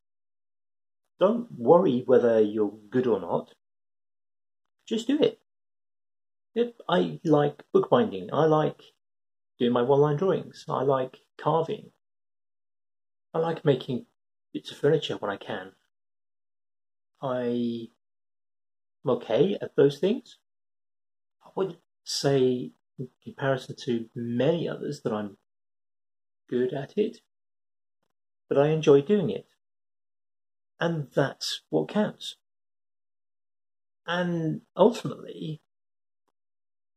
don't 1.20 1.48
worry 1.56 2.02
whether 2.06 2.40
you're 2.40 2.74
good 2.90 3.06
or 3.06 3.20
not. 3.20 3.54
Just 4.88 5.06
do 5.06 5.18
it. 5.20 5.38
I 6.88 7.20
like 7.24 7.62
bookbinding. 7.72 8.30
I 8.32 8.44
like 8.44 8.82
doing 9.58 9.72
my 9.72 9.82
one 9.82 10.00
line 10.00 10.16
drawings. 10.16 10.64
I 10.68 10.82
like 10.82 11.18
carving. 11.38 11.92
I 13.32 13.38
like 13.38 13.64
making 13.64 14.06
bits 14.52 14.70
of 14.70 14.76
furniture 14.76 15.16
when 15.16 15.30
I 15.30 15.36
can. 15.36 15.72
I 17.22 17.88
am 19.04 19.10
okay 19.10 19.56
at 19.62 19.76
those 19.76 19.98
things. 19.98 20.38
I 21.44 21.48
would 21.54 21.78
say, 22.04 22.72
in 22.98 23.08
comparison 23.22 23.76
to 23.84 24.10
many 24.14 24.68
others, 24.68 25.00
that 25.02 25.12
I'm 25.12 25.38
good 26.50 26.74
at 26.74 26.98
it, 26.98 27.18
but 28.48 28.58
I 28.58 28.68
enjoy 28.68 29.00
doing 29.00 29.30
it. 29.30 29.46
And 30.80 31.08
that's 31.14 31.62
what 31.70 31.88
counts. 31.88 32.36
And 34.06 34.62
ultimately, 34.76 35.60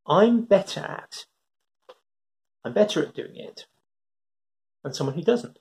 I'm 0.07 0.45
better 0.45 0.81
at 0.81 1.25
I'm 2.63 2.73
better 2.73 3.03
at 3.03 3.13
doing 3.13 3.35
it 3.35 3.67
than 4.83 4.93
someone 4.93 5.15
who 5.15 5.21
doesn't. 5.21 5.59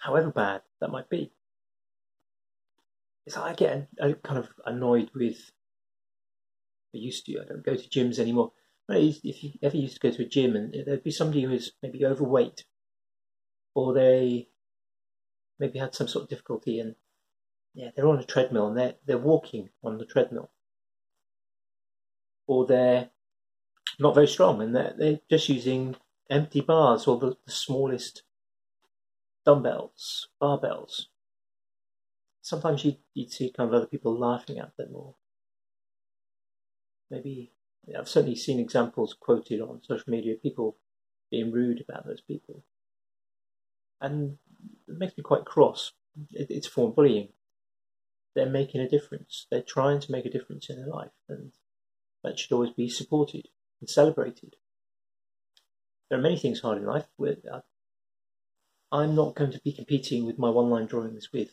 However 0.00 0.30
bad 0.30 0.62
that 0.80 0.90
might 0.90 1.10
be. 1.10 1.32
It's 3.26 3.36
like 3.36 3.60
I 3.60 3.84
get 4.06 4.22
kind 4.22 4.38
of 4.38 4.48
annoyed 4.64 5.10
with 5.14 5.50
I 6.94 6.98
used 6.98 7.26
to, 7.26 7.40
I 7.40 7.44
don't 7.44 7.64
go 7.64 7.76
to 7.76 7.88
gyms 7.88 8.18
anymore. 8.18 8.52
If 8.88 9.44
you 9.44 9.52
ever 9.62 9.76
used 9.76 10.00
to 10.00 10.10
go 10.10 10.16
to 10.16 10.22
a 10.22 10.28
gym 10.28 10.56
and 10.56 10.74
there'd 10.86 11.04
be 11.04 11.10
somebody 11.10 11.42
who 11.42 11.50
was 11.50 11.72
maybe 11.82 12.06
overweight 12.06 12.64
or 13.74 13.92
they 13.92 14.48
maybe 15.58 15.78
had 15.78 15.94
some 15.94 16.08
sort 16.08 16.24
of 16.24 16.28
difficulty 16.28 16.80
and 16.80 16.94
yeah, 17.74 17.90
they're 17.94 18.08
on 18.08 18.18
a 18.18 18.24
treadmill 18.24 18.68
and 18.68 18.76
they're, 18.76 18.94
they're 19.06 19.18
walking 19.18 19.70
on 19.82 19.98
the 19.98 20.04
treadmill 20.04 20.50
or 22.46 22.66
they're 22.66 23.10
not 23.98 24.14
very 24.14 24.26
strong 24.26 24.62
and 24.62 24.74
they're, 24.74 24.94
they're 24.98 25.20
just 25.30 25.48
using 25.48 25.96
empty 26.30 26.60
bars 26.60 27.06
or 27.06 27.18
the, 27.18 27.36
the 27.44 27.52
smallest 27.52 28.22
dumbbells, 29.44 30.28
barbells. 30.40 31.06
Sometimes 32.42 32.84
you'd, 32.84 32.98
you'd 33.14 33.32
see 33.32 33.50
kind 33.50 33.68
of 33.68 33.74
other 33.74 33.86
people 33.86 34.18
laughing 34.18 34.58
at 34.58 34.76
them 34.76 34.88
or 34.92 35.14
maybe 37.10 37.52
I've 37.96 38.08
certainly 38.08 38.36
seen 38.36 38.58
examples 38.58 39.14
quoted 39.18 39.60
on 39.60 39.82
social 39.82 40.10
media 40.10 40.34
people 40.34 40.76
being 41.30 41.52
rude 41.52 41.80
about 41.86 42.06
those 42.06 42.20
people. 42.20 42.62
And 44.00 44.38
it 44.88 44.98
makes 44.98 45.16
me 45.16 45.22
quite 45.22 45.44
cross. 45.44 45.92
It, 46.32 46.50
it's 46.50 46.66
form 46.66 46.92
bullying. 46.92 47.28
They're 48.34 48.48
making 48.48 48.80
a 48.80 48.88
difference. 48.88 49.46
They're 49.50 49.62
trying 49.62 50.00
to 50.00 50.12
make 50.12 50.26
a 50.26 50.30
difference 50.30 50.70
in 50.70 50.76
their 50.76 50.88
life, 50.88 51.10
and 51.28 51.52
that 52.22 52.38
should 52.38 52.52
always 52.52 52.70
be 52.70 52.88
supported 52.88 53.48
and 53.80 53.88
celebrated. 53.88 54.56
There 56.08 56.18
are 56.18 56.22
many 56.22 56.38
things 56.38 56.60
hard 56.60 56.78
in 56.78 56.86
life. 56.86 57.06
Where 57.16 57.36
uh, 57.52 57.60
I'm 58.90 59.14
not 59.14 59.34
going 59.34 59.52
to 59.52 59.60
be 59.60 59.72
competing 59.72 60.24
with 60.24 60.38
my 60.38 60.50
one 60.50 60.70
line 60.70 60.86
drawings 60.86 61.28
with 61.32 61.50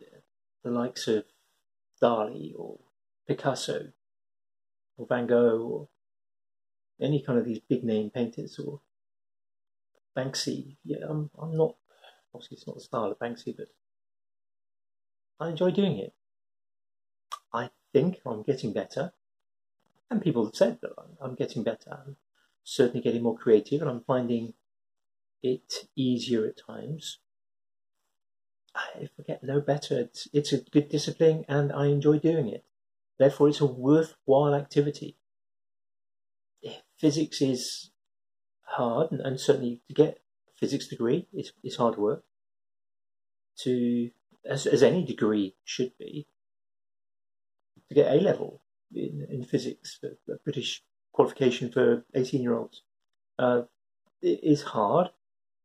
uh, 0.00 0.20
the 0.62 0.70
likes 0.70 1.06
of 1.08 1.24
Dali 2.02 2.52
or 2.56 2.78
Picasso 3.28 3.92
or 4.96 5.06
Van 5.06 5.26
Gogh 5.26 5.60
or 5.60 5.88
any 7.00 7.22
kind 7.22 7.38
of 7.38 7.44
these 7.44 7.58
big 7.58 7.84
name 7.84 8.10
painters 8.10 8.58
or 8.58 8.80
Banksy. 10.16 10.76
Yeah, 10.84 10.98
I'm, 11.08 11.30
I'm 11.40 11.56
not, 11.56 11.74
obviously 12.34 12.56
it's 12.56 12.66
not 12.66 12.76
the 12.76 12.82
style 12.82 13.10
of 13.10 13.18
Banksy, 13.18 13.54
but 13.56 13.68
I 15.40 15.50
enjoy 15.50 15.70
doing 15.70 15.98
it. 15.98 16.12
I 17.52 17.70
think 17.92 18.20
I'm 18.26 18.42
getting 18.42 18.72
better 18.72 19.12
and 20.10 20.22
people 20.22 20.44
have 20.44 20.54
said 20.54 20.78
that 20.80 20.92
I'm 21.20 21.34
getting 21.34 21.62
better. 21.62 21.90
I'm 21.90 22.16
certainly 22.62 23.02
getting 23.02 23.22
more 23.22 23.36
creative, 23.36 23.80
and 23.80 23.90
I'm 23.90 24.04
finding 24.06 24.54
it 25.42 25.88
easier 25.96 26.46
at 26.46 26.56
times. 26.56 27.18
If 28.98 29.10
I 29.18 29.22
get 29.22 29.42
no 29.42 29.60
better, 29.60 29.98
it's, 29.98 30.28
it's 30.32 30.52
a 30.52 30.58
good 30.58 30.88
discipline, 30.88 31.44
and 31.48 31.72
I 31.72 31.86
enjoy 31.86 32.18
doing 32.18 32.48
it. 32.48 32.64
Therefore, 33.18 33.48
it's 33.48 33.60
a 33.60 33.66
worthwhile 33.66 34.54
activity. 34.54 35.16
Physics 36.96 37.40
is 37.40 37.90
hard, 38.62 39.12
and, 39.12 39.20
and 39.20 39.40
certainly 39.40 39.80
to 39.88 39.94
get 39.94 40.20
physics 40.64 40.88
degree 40.88 41.26
is, 41.34 41.52
is 41.62 41.76
hard 41.76 41.98
work. 41.98 42.24
To 43.58 44.10
as, 44.48 44.66
as 44.66 44.82
any 44.82 45.04
degree 45.04 45.54
should 45.62 45.92
be, 45.98 46.26
to 47.88 47.94
get 47.94 48.10
A 48.10 48.18
level 48.18 48.62
in, 48.94 49.26
in 49.28 49.44
physics, 49.44 50.00
a 50.02 50.36
British 50.42 50.82
qualification 51.12 51.70
for 51.70 52.06
18 52.14 52.40
year 52.40 52.56
olds. 52.56 52.82
Uh, 53.38 53.62
is 54.22 54.62
hard, 54.62 55.10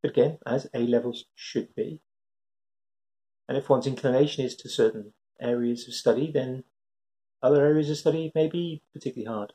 but 0.01 0.12
again, 0.12 0.38
as 0.46 0.68
A 0.74 0.79
levels 0.79 1.25
should 1.34 1.74
be. 1.75 2.01
And 3.48 3.58
if 3.58 3.70
one's 3.70 3.88
inclination 3.88 4.44
is 4.44 4.56
to 4.58 4.70
certain 4.70 5.13
areas 5.39 5.88
of 5.88 5.94
study, 5.94 6.29
then 6.29 6.65
other 7.41 7.65
areas 7.65 7.89
of 7.89 7.98
study 7.98 8.34
may 8.36 8.48
be 8.48 8.82
particularly 8.94 9.34
hard. 9.34 9.53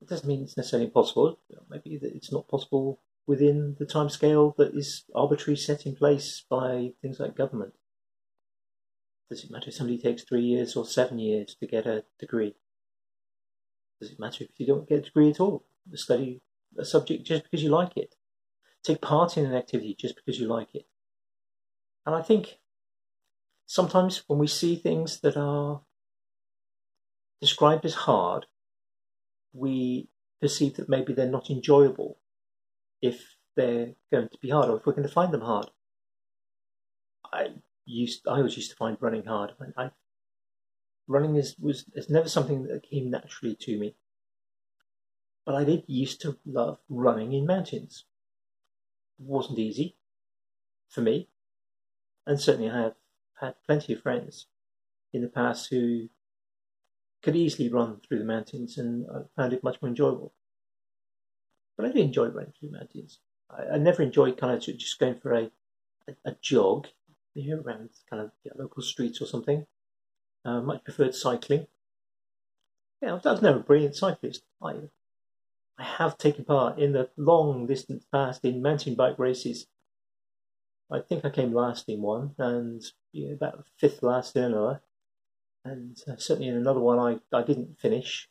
It 0.00 0.08
doesn't 0.08 0.28
mean 0.28 0.44
it's 0.44 0.56
necessarily 0.56 0.86
impossible. 0.86 1.40
Maybe 1.68 1.98
it's 2.00 2.30
not 2.30 2.46
possible 2.46 3.00
within 3.26 3.76
the 3.78 3.86
time 3.86 4.08
scale 4.08 4.54
that 4.58 4.74
is 4.74 5.04
arbitrarily 5.14 5.56
set 5.56 5.86
in 5.86 5.96
place 5.96 6.44
by 6.48 6.92
things 7.00 7.18
like 7.18 7.36
government. 7.36 7.72
Does 9.30 9.44
it 9.44 9.50
matter 9.50 9.68
if 9.68 9.74
somebody 9.74 9.98
takes 9.98 10.22
three 10.22 10.42
years 10.42 10.76
or 10.76 10.84
seven 10.84 11.18
years 11.18 11.56
to 11.58 11.66
get 11.66 11.86
a 11.86 12.04
degree? 12.20 12.54
Does 14.00 14.12
it 14.12 14.20
matter 14.20 14.44
if 14.44 14.50
you 14.58 14.66
don't 14.66 14.88
get 14.88 14.98
a 14.98 15.02
degree 15.02 15.30
at 15.30 15.40
all? 15.40 15.64
Study 15.94 16.42
a 16.78 16.84
subject 16.84 17.24
just 17.24 17.44
because 17.44 17.62
you 17.62 17.70
like 17.70 17.96
it. 17.96 18.14
Take 18.82 19.00
part 19.00 19.36
in 19.36 19.46
an 19.46 19.54
activity 19.54 19.96
just 19.98 20.16
because 20.16 20.38
you 20.38 20.46
like 20.46 20.74
it. 20.74 20.86
And 22.04 22.14
I 22.14 22.20
think 22.20 22.58
sometimes 23.66 24.22
when 24.26 24.38
we 24.38 24.46
see 24.46 24.76
things 24.76 25.20
that 25.20 25.36
are 25.36 25.80
described 27.40 27.86
as 27.86 27.94
hard, 27.94 28.46
we 29.54 30.08
perceive 30.40 30.74
that 30.74 30.88
maybe 30.88 31.14
they're 31.14 31.30
not 31.30 31.48
enjoyable 31.48 32.18
if 33.04 33.36
they're 33.54 33.92
going 34.10 34.28
to 34.30 34.38
be 34.40 34.48
hard 34.48 34.70
or 34.70 34.78
if 34.78 34.86
we're 34.86 34.94
going 34.94 35.06
to 35.06 35.12
find 35.12 35.32
them 35.32 35.42
hard. 35.42 35.66
I 37.32 37.48
used 37.84 38.26
I 38.26 38.36
always 38.38 38.56
used 38.56 38.70
to 38.70 38.76
find 38.76 38.96
running 39.00 39.24
hard. 39.24 39.52
I, 39.76 39.90
running 41.06 41.36
is 41.36 41.54
was 41.58 41.84
is 41.94 42.08
never 42.08 42.28
something 42.28 42.64
that 42.64 42.88
came 42.90 43.10
naturally 43.10 43.56
to 43.60 43.78
me. 43.78 43.96
But 45.44 45.54
I 45.54 45.64
did 45.64 45.84
used 45.86 46.22
to 46.22 46.38
love 46.46 46.78
running 46.88 47.34
in 47.34 47.46
mountains. 47.46 48.06
It 49.18 49.26
wasn't 49.26 49.58
easy 49.58 49.96
for 50.88 51.02
me, 51.02 51.28
and 52.26 52.40
certainly 52.40 52.70
I 52.70 52.82
have 52.82 52.94
had 53.40 53.54
plenty 53.66 53.92
of 53.92 54.00
friends 54.00 54.46
in 55.12 55.20
the 55.20 55.28
past 55.28 55.68
who 55.70 56.08
could 57.22 57.36
easily 57.36 57.68
run 57.68 58.00
through 58.00 58.20
the 58.20 58.24
mountains, 58.24 58.78
and 58.78 59.06
I 59.14 59.22
found 59.36 59.52
it 59.52 59.62
much 59.62 59.82
more 59.82 59.90
enjoyable. 59.90 60.32
But 61.76 61.86
I 61.86 61.92
do 61.92 61.98
enjoy 61.98 62.26
running 62.28 62.52
through 62.58 62.70
mountains. 62.70 63.18
I, 63.50 63.74
I 63.74 63.78
never 63.78 64.02
enjoyed 64.02 64.36
kind 64.36 64.54
of 64.54 64.60
just 64.60 64.98
going 64.98 65.18
for 65.20 65.32
a 65.32 65.50
a, 66.08 66.30
a 66.30 66.36
jog, 66.40 66.88
know, 67.34 67.62
around 67.62 67.90
kind 68.08 68.22
of 68.22 68.30
yeah, 68.44 68.52
local 68.56 68.82
streets 68.82 69.20
or 69.20 69.26
something. 69.26 69.66
Uh, 70.44 70.60
much 70.60 70.84
preferred 70.84 71.14
cycling. 71.14 71.66
Yeah, 73.00 73.10
I 73.10 73.14
was 73.14 73.42
never 73.42 73.58
a 73.58 73.62
brilliant 73.62 73.96
cyclist. 73.96 74.42
I, 74.62 74.74
I 75.78 75.82
have 75.82 76.18
taken 76.18 76.44
part 76.44 76.78
in 76.78 76.92
the 76.92 77.10
long 77.16 77.66
distance 77.66 78.04
past 78.12 78.44
in 78.44 78.62
mountain 78.62 78.94
bike 78.94 79.18
races. 79.18 79.66
I 80.90 81.00
think 81.00 81.24
I 81.24 81.30
came 81.30 81.52
last 81.52 81.88
in 81.88 82.02
one, 82.02 82.34
and 82.38 82.82
yeah, 83.12 83.32
about 83.32 83.64
fifth 83.78 84.02
last 84.02 84.36
in 84.36 84.44
another, 84.44 84.82
and 85.64 85.96
uh, 86.06 86.16
certainly 86.18 86.48
in 86.48 86.56
another 86.56 86.80
one 86.80 86.98
I, 86.98 87.36
I 87.36 87.42
didn't 87.42 87.78
finish. 87.80 88.28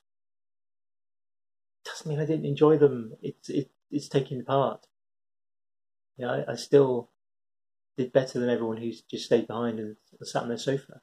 Doesn't 1.86 2.08
mean 2.10 2.20
I 2.20 2.26
didn't 2.26 2.46
enjoy 2.46 2.78
them. 2.78 3.14
It's 3.22 3.50
it, 3.50 3.72
it's 3.92 4.08
taking 4.08 4.44
part. 4.44 4.88
Yeah, 6.18 6.32
I, 6.32 6.54
I 6.54 6.56
still 6.56 7.10
did 7.98 8.14
better 8.14 8.40
than 8.40 8.50
everyone 8.50 8.78
who's 8.78 9.02
just 9.02 9.26
stayed 9.26 9.48
behind 9.48 9.80
and 9.80 9.96
sat 10.24 10.44
on 10.44 10.50
their 10.50 10.58
sofa. 10.58 11.02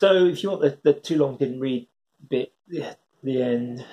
So 0.00 0.26
if 0.26 0.42
you 0.42 0.50
want 0.50 0.62
the, 0.62 0.78
the 0.82 0.94
too 0.94 1.16
long 1.16 1.36
didn't 1.36 1.60
read 1.60 1.88
bit, 2.28 2.52
the 2.68 3.42
end. 3.42 3.84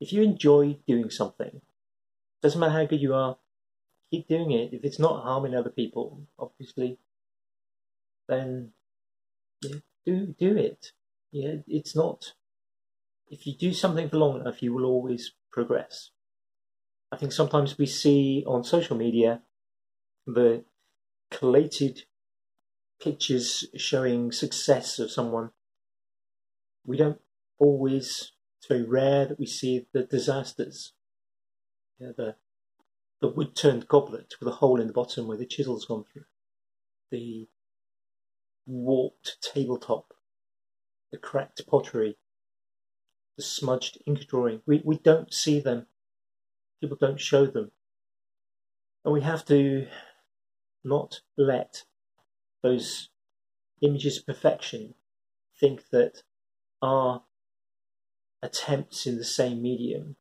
If 0.00 0.12
you 0.12 0.22
enjoy 0.22 0.78
doing 0.86 1.10
something, 1.10 1.60
doesn't 2.42 2.60
matter 2.60 2.72
how 2.72 2.84
good 2.86 3.00
you 3.00 3.14
are, 3.14 3.38
keep 4.10 4.28
doing 4.28 4.50
it. 4.50 4.72
If 4.72 4.84
it's 4.84 4.98
not 4.98 5.22
harming 5.22 5.54
other 5.54 5.70
people, 5.70 6.20
obviously, 6.38 6.98
then 8.28 8.72
yeah, 9.62 9.76
do 10.04 10.34
do 10.38 10.56
it. 10.56 10.92
Yeah, 11.32 11.56
it's 11.66 11.96
not. 11.96 12.32
If 13.28 13.46
you 13.46 13.54
do 13.54 13.72
something 13.72 14.08
for 14.08 14.18
long 14.18 14.40
enough, 14.40 14.62
you 14.62 14.72
will 14.72 14.84
always 14.84 15.32
progress. 15.50 16.10
I 17.10 17.16
think 17.16 17.32
sometimes 17.32 17.78
we 17.78 17.86
see 17.86 18.44
on 18.46 18.64
social 18.64 18.96
media 18.96 19.42
the 20.26 20.64
collated 21.30 22.04
pictures 23.00 23.64
showing 23.76 24.32
success 24.32 24.98
of 24.98 25.10
someone, 25.10 25.50
we 26.84 26.96
don't 26.96 27.20
always, 27.58 28.32
it's 28.58 28.68
very 28.68 28.82
rare 28.82 29.26
that 29.26 29.38
we 29.38 29.46
see 29.46 29.86
the 29.92 30.02
disasters. 30.02 30.92
You 31.98 32.06
know, 32.06 32.14
the, 32.16 32.34
the 33.20 33.28
wood 33.28 33.56
turned 33.56 33.88
goblet 33.88 34.34
with 34.38 34.48
a 34.48 34.56
hole 34.56 34.80
in 34.80 34.86
the 34.86 34.92
bottom 34.92 35.26
where 35.26 35.38
the 35.38 35.46
chisel's 35.46 35.84
gone 35.84 36.04
through, 36.12 36.24
the 37.10 37.48
warped 38.66 39.38
tabletop, 39.40 40.12
the 41.12 41.18
cracked 41.18 41.66
pottery, 41.66 42.16
the 43.36 43.42
smudged 43.42 43.98
ink 44.06 44.26
drawing. 44.26 44.62
We, 44.66 44.82
we 44.84 44.98
don't 44.98 45.32
see 45.32 45.60
them. 45.60 45.86
People 46.80 46.96
don't 47.00 47.20
show 47.20 47.46
them. 47.46 47.70
And 49.04 49.12
we 49.12 49.20
have 49.20 49.44
to 49.46 49.86
not 50.84 51.20
let 51.36 51.84
those 52.62 53.10
images 53.82 54.18
of 54.18 54.26
perfection 54.26 54.94
think 55.58 55.88
that 55.90 56.22
our 56.82 57.22
attempts 58.42 59.06
in 59.06 59.16
the 59.16 59.24
same 59.24 59.62
medium, 59.62 60.16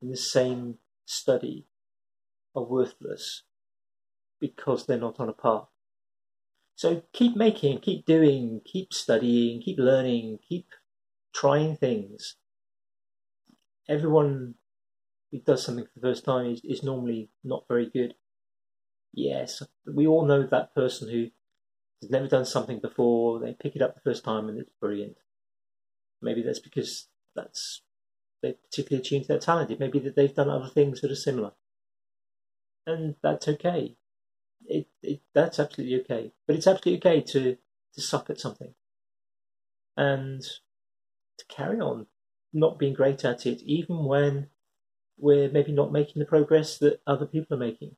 in 0.00 0.10
the 0.10 0.16
same 0.16 0.78
study, 1.04 1.66
are 2.54 2.62
worthless 2.62 3.42
because 4.40 4.86
they're 4.86 4.98
not 4.98 5.18
on 5.20 5.28
a 5.28 5.32
par. 5.32 5.68
So 6.76 7.02
keep 7.12 7.36
making, 7.36 7.78
keep 7.78 8.04
doing, 8.04 8.60
keep 8.64 8.92
studying, 8.92 9.60
keep 9.60 9.78
learning, 9.78 10.40
keep 10.46 10.66
trying 11.34 11.76
things. 11.76 12.36
Everyone 13.88 14.54
who 15.30 15.40
does 15.40 15.64
something 15.64 15.84
for 15.84 15.90
the 15.96 16.06
first 16.06 16.24
time 16.24 16.46
is, 16.46 16.60
is 16.64 16.82
normally 16.82 17.30
not 17.42 17.64
very 17.68 17.90
good. 17.90 18.14
Yes, 19.12 19.62
we 19.86 20.06
all 20.06 20.24
know 20.24 20.42
that 20.42 20.74
person 20.74 21.08
who 21.08 21.28
has 22.00 22.10
never 22.10 22.28
done 22.28 22.44
something 22.44 22.80
before, 22.80 23.40
they 23.40 23.54
pick 23.54 23.76
it 23.76 23.82
up 23.82 23.94
the 23.94 24.00
first 24.00 24.24
time 24.24 24.48
and 24.48 24.58
it's 24.58 24.70
brilliant. 24.80 25.16
Maybe 26.22 26.42
that's 26.42 26.58
because 26.58 27.08
that's 27.36 27.82
they're 28.42 28.54
particularly 28.70 29.00
attuned 29.00 29.22
to 29.24 29.28
their 29.28 29.38
talent. 29.38 29.78
Maybe 29.80 29.98
that 30.00 30.16
they've 30.16 30.34
done 30.34 30.50
other 30.50 30.68
things 30.68 31.00
that 31.00 31.10
are 31.10 31.16
similar. 31.16 31.52
And 32.86 33.14
that's 33.22 33.48
okay. 33.48 33.96
It, 34.66 34.86
it 35.02 35.20
that's 35.34 35.58
absolutely 35.58 36.00
okay. 36.02 36.32
But 36.46 36.56
it's 36.56 36.66
absolutely 36.66 36.98
okay 36.98 37.20
to, 37.22 37.56
to 37.94 38.00
suck 38.00 38.28
at 38.30 38.40
something. 38.40 38.74
And 39.96 40.42
to 41.48 41.54
carry 41.54 41.80
on 41.80 42.06
not 42.52 42.78
being 42.78 42.94
great 42.94 43.24
at 43.24 43.46
it, 43.46 43.62
even 43.62 44.04
when 44.04 44.48
we're 45.18 45.50
maybe 45.50 45.72
not 45.72 45.92
making 45.92 46.20
the 46.20 46.26
progress 46.26 46.78
that 46.78 47.00
other 47.06 47.26
people 47.26 47.56
are 47.56 47.60
making. 47.60 47.96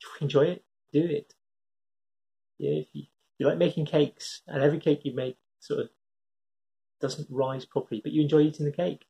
If 0.00 0.20
you 0.20 0.24
enjoy 0.24 0.44
it, 0.46 0.64
do 0.92 1.00
it. 1.04 1.34
Yeah, 2.58 2.80
if 2.80 2.88
you, 2.92 3.04
you 3.38 3.46
like 3.46 3.58
making 3.58 3.86
cakes, 3.86 4.42
and 4.46 4.62
every 4.62 4.78
cake 4.78 5.00
you 5.04 5.14
make 5.14 5.38
sort 5.60 5.80
of 5.80 5.90
doesn't 7.00 7.28
rise 7.30 7.64
properly, 7.64 8.00
but 8.02 8.12
you 8.12 8.22
enjoy 8.22 8.40
eating 8.40 8.66
the 8.66 8.72
cake, 8.72 9.06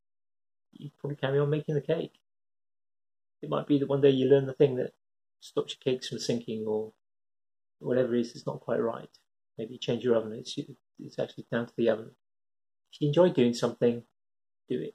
you 0.72 0.90
probably 0.98 1.16
carry 1.16 1.38
on 1.38 1.50
making 1.50 1.74
the 1.74 1.80
cake. 1.80 2.14
It 3.42 3.50
might 3.50 3.66
be 3.66 3.78
that 3.78 3.88
one 3.88 4.00
day 4.00 4.10
you 4.10 4.28
learn 4.28 4.46
the 4.46 4.52
thing 4.52 4.76
that 4.76 4.92
stops 5.40 5.74
your 5.74 5.92
cakes 5.92 6.08
from 6.08 6.18
sinking, 6.18 6.64
or 6.66 6.92
whatever 7.80 8.14
it 8.14 8.20
is, 8.20 8.36
it's 8.36 8.46
not 8.46 8.60
quite 8.60 8.80
right. 8.80 9.08
Maybe 9.58 9.74
you 9.74 9.78
change 9.78 10.04
your 10.04 10.16
oven. 10.16 10.32
It's 10.32 10.56
it's 10.98 11.18
actually 11.18 11.46
down 11.50 11.66
to 11.66 11.72
the 11.76 11.88
oven. 11.88 12.10
If 12.92 13.00
you 13.00 13.08
enjoy 13.08 13.30
doing 13.30 13.54
something, 13.54 14.02
do 14.68 14.80
it. 14.80 14.94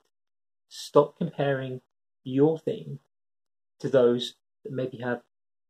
Stop 0.69 1.17
comparing 1.17 1.81
your 2.23 2.57
thing 2.59 2.99
to 3.79 3.89
those 3.89 4.35
that 4.63 4.73
maybe 4.73 4.97
have 4.97 5.21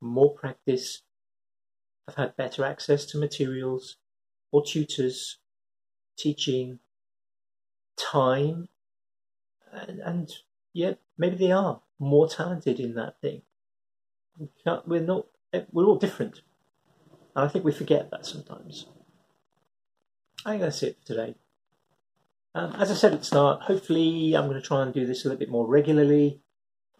more 0.01 0.33
practice, 0.33 1.01
have 2.07 2.15
had 2.15 2.37
better 2.37 2.63
access 2.63 3.05
to 3.07 3.17
materials 3.17 3.97
or 4.51 4.63
tutors, 4.63 5.37
teaching, 6.17 6.79
time, 7.97 8.69
and, 9.71 9.99
and 9.99 10.31
yeah, 10.73 10.93
maybe 11.17 11.35
they 11.35 11.51
are 11.51 11.81
more 11.99 12.27
talented 12.27 12.79
in 12.79 12.95
that 12.95 13.19
thing. 13.21 13.41
We 14.37 14.47
we're 14.85 15.01
not, 15.01 15.27
we're 15.71 15.85
all 15.85 15.97
different. 15.97 16.41
And 17.35 17.45
I 17.45 17.47
think 17.47 17.65
we 17.65 17.71
forget 17.71 18.11
that 18.11 18.25
sometimes. 18.25 18.85
I 20.45 20.51
think 20.51 20.61
that's 20.61 20.83
it 20.83 20.97
for 20.99 21.07
today. 21.07 21.35
Um, 22.55 22.73
as 22.79 22.89
I 22.89 22.93
said 22.93 23.11
at 23.11 23.19
the 23.19 23.25
start, 23.25 23.63
hopefully 23.63 24.33
I'm 24.33 24.47
going 24.47 24.61
to 24.61 24.65
try 24.65 24.81
and 24.81 24.93
do 24.93 25.05
this 25.05 25.25
a 25.25 25.27
little 25.27 25.39
bit 25.39 25.49
more 25.49 25.67
regularly. 25.67 26.39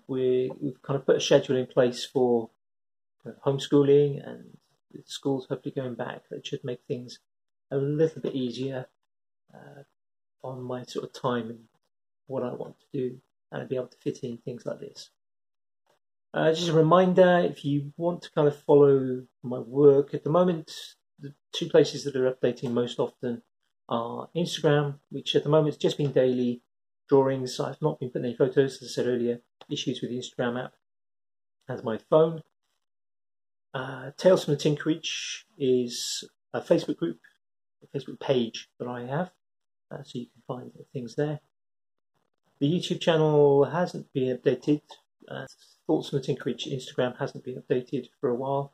We, 0.06 0.52
we've 0.60 0.82
kind 0.82 1.00
of 1.00 1.06
put 1.06 1.16
a 1.16 1.22
schedule 1.22 1.56
in 1.56 1.66
place 1.66 2.06
for 2.06 2.50
homeschooling 3.46 4.22
and 4.28 4.58
schools 5.06 5.48
hopefully 5.48 5.74
going 5.74 5.96
back, 5.96 6.24
that 6.30 6.46
should 6.46 6.66
make 6.66 6.82
things 6.90 7.20
a 7.72 7.78
little 7.78 8.22
bit 8.22 8.36
easier 8.36 8.88
uh, 9.54 9.84
on 10.44 10.62
my 10.62 10.84
sort 10.84 11.06
of 11.06 11.14
time 11.14 11.50
and 11.50 11.60
what 12.28 12.44
I 12.44 12.54
want 12.54 12.76
to 12.80 12.86
do, 12.92 13.18
and 13.50 13.70
be 13.70 13.78
able 13.78 13.88
to 13.88 13.98
fit 14.04 14.20
in 14.24 14.38
things 14.38 14.66
like 14.66 14.82
this. 14.82 15.10
Uh, 16.34 16.52
just 16.52 16.68
a 16.68 16.74
reminder 16.74 17.40
if 17.50 17.64
you 17.64 17.94
want 17.96 18.24
to 18.24 18.32
kind 18.32 18.50
of 18.50 18.62
follow 18.64 19.24
my 19.42 19.60
work 19.60 20.14
at 20.14 20.26
the 20.26 20.30
moment, 20.30 20.70
the 21.18 21.34
two 21.54 21.70
places 21.70 22.04
that 22.04 22.18
are 22.18 22.30
updating 22.30 22.72
most 22.72 23.00
often 23.00 23.42
are 23.88 24.30
Instagram, 24.36 25.00
which 25.10 25.36
at 25.36 25.44
the 25.44 25.50
moment 25.50 25.74
has 25.74 25.78
just 25.78 25.98
been 25.98 26.12
daily 26.12 26.62
drawings. 27.08 27.60
I've 27.60 27.82
not 27.82 28.00
been 28.00 28.10
putting 28.10 28.26
any 28.26 28.36
photos, 28.36 28.82
as 28.82 28.90
I 28.90 28.92
said 28.92 29.08
earlier, 29.08 29.42
issues 29.70 30.02
with 30.02 30.12
the 30.12 30.18
Instagram 30.18 30.64
app, 30.64 30.74
and 31.68 31.84
my 31.84 31.98
phone. 32.10 32.42
Uh, 33.74 34.12
Tales 34.18 34.46
from 34.46 34.54
the 34.54 34.60
Tinkerage 34.60 35.44
is 35.58 36.24
a 36.54 36.62
Facebook 36.62 36.98
group, 36.98 37.20
a 37.84 37.98
Facebook 37.98 38.20
page 38.20 38.70
that 38.80 38.88
I 38.88 39.02
have, 39.02 39.32
uh, 39.92 40.04
so 40.04 40.20
you 40.20 40.28
can 40.28 40.42
find 40.48 40.72
things 40.94 41.16
there. 41.16 41.42
The 42.60 42.72
YouTube 42.72 43.02
channel 43.02 43.66
hasn't 43.66 44.12
been 44.14 44.38
updated. 44.38 44.82
Uh, 45.30 45.46
Thoughts 45.88 46.10
from 46.10 46.20
the 46.20 46.26
Tinkerage 46.26 46.68
Instagram 46.68 47.18
hasn't 47.20 47.44
been 47.44 47.62
updated 47.62 48.08
for 48.20 48.30
a 48.30 48.36
while. 48.36 48.74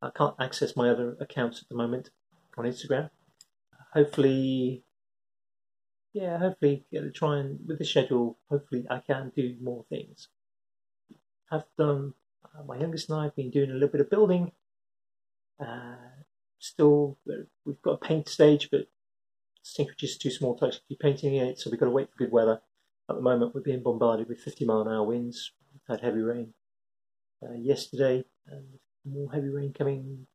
I 0.00 0.10
can't 0.10 0.36
access 0.38 0.76
my 0.76 0.90
other 0.90 1.16
accounts 1.20 1.60
at 1.60 1.68
the 1.68 1.74
moment 1.74 2.10
on 2.56 2.64
Instagram. 2.64 3.10
Hopefully, 3.92 4.84
yeah, 6.12 6.38
hopefully, 6.38 6.84
yeah, 6.90 7.00
try 7.14 7.38
and 7.38 7.58
with 7.66 7.78
the 7.78 7.84
schedule. 7.84 8.38
Hopefully, 8.50 8.86
I 8.90 8.98
can 8.98 9.32
do 9.34 9.56
more 9.62 9.84
things. 9.88 10.28
I've 11.50 11.64
done. 11.78 12.14
Uh, 12.44 12.64
my 12.64 12.78
youngest 12.78 13.08
and 13.08 13.18
I 13.18 13.24
have 13.24 13.36
been 13.36 13.50
doing 13.50 13.70
a 13.70 13.74
little 13.74 13.88
bit 13.88 14.00
of 14.00 14.10
building. 14.10 14.52
Uh, 15.60 15.96
still, 16.58 17.18
we've 17.64 17.82
got 17.82 17.92
a 17.92 18.06
paint 18.06 18.28
stage, 18.28 18.68
but 18.70 18.88
Tinkerage 19.64 20.02
is 20.02 20.18
too 20.18 20.30
small 20.30 20.56
to 20.56 20.66
actually 20.66 20.82
be 20.88 20.96
painting 21.00 21.36
it, 21.36 21.58
so 21.58 21.70
we've 21.70 21.78
got 21.78 21.86
to 21.86 21.92
wait 21.92 22.10
for 22.10 22.18
good 22.18 22.32
weather. 22.32 22.60
At 23.08 23.16
the 23.16 23.22
moment, 23.22 23.54
we're 23.54 23.60
being 23.60 23.82
bombarded 23.82 24.28
with 24.28 24.40
50 24.40 24.64
mile 24.64 24.82
an 24.82 24.88
hour 24.88 25.04
winds. 25.04 25.52
We've 25.72 25.96
had 25.96 26.04
heavy 26.04 26.20
rain 26.20 26.54
uh, 27.42 27.54
yesterday, 27.54 28.24
and 28.46 28.64
more 29.04 29.30
heavy 29.32 29.48
rain 29.48 29.72
coming 29.72 30.26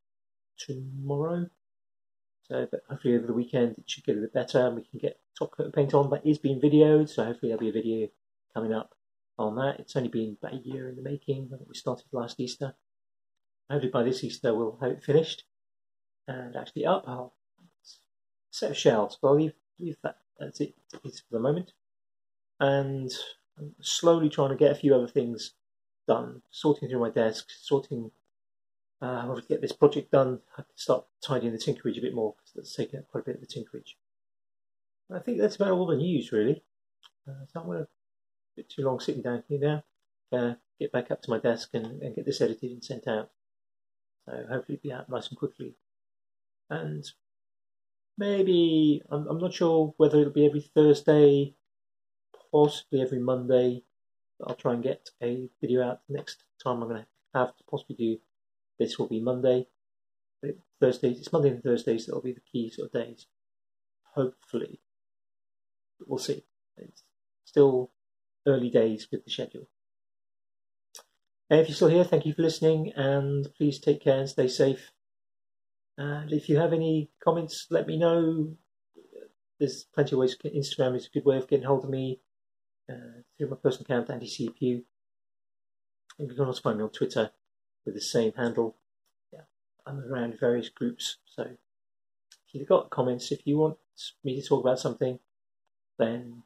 tomorrow. 0.58 1.48
So, 2.50 2.66
but 2.70 2.80
hopefully 2.88 3.16
over 3.16 3.26
the 3.26 3.34
weekend 3.34 3.76
it 3.78 3.84
should 3.90 4.04
get 4.04 4.16
a 4.16 4.20
bit 4.20 4.32
better 4.32 4.66
and 4.66 4.76
we 4.76 4.82
can 4.82 4.98
get 4.98 5.20
top 5.38 5.56
coat 5.56 5.74
paint 5.74 5.92
on. 5.92 6.10
That 6.10 6.26
is 6.26 6.38
being 6.38 6.60
videoed, 6.60 7.08
so 7.08 7.24
hopefully 7.24 7.50
there'll 7.50 7.60
be 7.60 7.68
a 7.68 7.72
video 7.72 8.08
coming 8.54 8.72
up 8.72 8.94
on 9.38 9.56
that. 9.56 9.78
It's 9.78 9.96
only 9.96 10.08
been 10.08 10.36
about 10.40 10.58
a 10.58 10.62
year 10.64 10.88
in 10.88 10.96
the 10.96 11.02
making. 11.02 11.50
I 11.52 11.56
think 11.56 11.68
we 11.68 11.74
started 11.74 12.06
last 12.12 12.40
Easter. 12.40 12.74
Hopefully 13.70 13.90
by 13.90 14.02
this 14.02 14.24
Easter 14.24 14.54
we'll 14.54 14.78
have 14.80 14.92
it 14.92 15.04
finished 15.04 15.44
and 16.26 16.56
actually 16.56 16.86
up. 16.86 17.04
I'll 17.06 17.34
set 18.50 18.70
of 18.70 18.76
shelves, 18.76 19.18
but 19.20 19.28
I'll 19.28 19.36
leave, 19.36 19.52
leave 19.78 19.96
that 20.02 20.16
as 20.40 20.60
it 20.60 20.74
is 21.04 21.20
for 21.20 21.36
the 21.36 21.40
moment. 21.40 21.72
And 22.60 23.12
I'm 23.58 23.74
slowly 23.80 24.30
trying 24.30 24.50
to 24.50 24.56
get 24.56 24.72
a 24.72 24.76
few 24.76 24.94
other 24.94 25.06
things 25.06 25.52
done, 26.06 26.42
sorting 26.50 26.88
through 26.88 27.00
my 27.00 27.10
desk, 27.10 27.48
sorting 27.60 28.10
uh, 29.00 29.20
I 29.22 29.26
want 29.26 29.42
to 29.42 29.48
get 29.48 29.60
this 29.60 29.72
project 29.72 30.10
done. 30.10 30.40
I 30.54 30.62
can 30.62 30.76
start 30.76 31.04
tidying 31.22 31.52
the 31.52 31.58
tinkerage 31.58 31.98
a 31.98 32.02
bit 32.02 32.14
more 32.14 32.34
because 32.36 32.52
that's 32.54 32.74
taking 32.74 32.98
up 32.98 33.08
quite 33.08 33.22
a 33.22 33.26
bit 33.26 33.36
of 33.36 33.40
the 33.40 33.46
tinkerage. 33.46 33.94
I 35.14 35.20
think 35.20 35.38
that's 35.38 35.56
about 35.56 35.70
all 35.70 35.86
the 35.86 35.96
news 35.96 36.32
really. 36.32 36.62
Uh, 37.26 37.46
so 37.52 37.60
I'm 37.60 37.66
going 37.66 37.78
to 37.78 37.88
bit 38.58 38.68
too 38.68 38.82
long 38.82 38.98
sitting 38.98 39.22
down 39.22 39.44
here 39.48 39.60
now. 39.60 39.82
Uh, 40.36 40.54
get 40.80 40.92
back 40.92 41.10
up 41.10 41.22
to 41.22 41.30
my 41.30 41.38
desk 41.38 41.70
and, 41.74 42.02
and, 42.02 42.14
get 42.14 42.26
this 42.26 42.40
edited 42.40 42.70
and 42.72 42.84
sent 42.84 43.06
out. 43.06 43.30
So 44.26 44.32
hopefully 44.50 44.76
it'll 44.76 44.88
be 44.88 44.92
out 44.92 45.08
nice 45.08 45.28
and 45.28 45.38
quickly. 45.38 45.74
And 46.68 47.04
maybe 48.18 49.00
I'm, 49.10 49.26
I'm 49.28 49.38
not 49.38 49.54
sure 49.54 49.94
whether 49.96 50.20
it'll 50.20 50.32
be 50.32 50.44
every 50.44 50.60
Thursday, 50.60 51.54
possibly 52.50 53.00
every 53.00 53.20
Monday. 53.20 53.84
I'll 54.44 54.54
try 54.54 54.74
and 54.74 54.82
get 54.82 55.08
a 55.22 55.48
video 55.60 55.88
out 55.88 56.00
next 56.08 56.42
time. 56.62 56.82
I'm 56.82 56.88
going 56.88 57.02
to 57.02 57.06
have 57.34 57.56
to 57.56 57.64
possibly 57.70 57.96
do 57.96 58.18
this 58.78 58.98
will 58.98 59.08
be 59.08 59.20
Monday, 59.20 59.66
Thursdays. 60.80 61.18
It's 61.18 61.32
Monday 61.32 61.50
and 61.50 61.62
Thursdays 61.62 62.06
that 62.06 62.14
will 62.14 62.22
be 62.22 62.32
the 62.32 62.40
key 62.40 62.70
sort 62.70 62.86
of 62.86 62.92
days. 62.92 63.26
Hopefully, 64.14 64.80
we'll 66.06 66.18
see. 66.18 66.44
It's 66.76 67.02
still 67.44 67.90
early 68.46 68.70
days 68.70 69.08
with 69.10 69.24
the 69.24 69.30
schedule. 69.30 69.68
And 71.50 71.60
if 71.60 71.68
you're 71.68 71.76
still 71.76 71.88
here, 71.88 72.04
thank 72.04 72.26
you 72.26 72.34
for 72.34 72.42
listening, 72.42 72.92
and 72.94 73.48
please 73.56 73.78
take 73.78 74.02
care 74.02 74.18
and 74.18 74.28
stay 74.28 74.48
safe. 74.48 74.92
And 75.96 76.32
if 76.32 76.48
you 76.48 76.58
have 76.58 76.72
any 76.72 77.10
comments, 77.24 77.66
let 77.70 77.86
me 77.86 77.98
know. 77.98 78.56
There's 79.58 79.84
plenty 79.92 80.12
of 80.12 80.20
ways. 80.20 80.36
Instagram 80.44 80.94
is 80.96 81.06
a 81.06 81.10
good 81.10 81.24
way 81.24 81.38
of 81.38 81.48
getting 81.48 81.66
hold 81.66 81.84
of 81.84 81.90
me 81.90 82.20
uh, 82.88 83.22
through 83.36 83.50
my 83.50 83.56
personal 83.56 83.86
account, 83.86 84.10
Andy 84.10 84.28
CPU. 84.28 84.84
You 86.18 86.28
can 86.28 86.46
also 86.46 86.60
find 86.60 86.78
me 86.78 86.84
on 86.84 86.90
Twitter 86.90 87.30
with 87.88 87.94
the 87.94 88.00
same 88.02 88.32
handle. 88.36 88.76
Yeah, 89.32 89.40
I'm 89.86 90.00
around 90.00 90.38
various 90.38 90.68
groups. 90.68 91.16
So 91.34 91.42
if 91.42 92.52
you've 92.52 92.68
got 92.68 92.90
comments, 92.90 93.32
if 93.32 93.46
you 93.46 93.56
want 93.56 93.78
me 94.22 94.40
to 94.40 94.46
talk 94.46 94.62
about 94.62 94.78
something, 94.78 95.18
then 95.98 96.42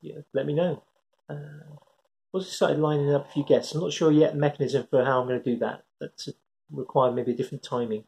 yeah, 0.00 0.20
let 0.32 0.46
me 0.46 0.54
know. 0.54 0.82
Uh, 1.28 1.76
also 2.32 2.48
started 2.48 2.78
lining 2.78 3.14
up 3.14 3.28
a 3.28 3.32
few 3.32 3.44
guests. 3.44 3.74
I'm 3.74 3.82
not 3.82 3.92
sure 3.92 4.10
yet 4.10 4.34
mechanism 4.34 4.86
for 4.88 5.04
how 5.04 5.20
I'm 5.20 5.28
going 5.28 5.42
to 5.42 5.52
do 5.52 5.58
that. 5.58 5.84
That's 6.00 6.30
required 6.70 7.14
maybe 7.14 7.32
a 7.32 7.36
different 7.36 7.62
timing. 7.62 8.04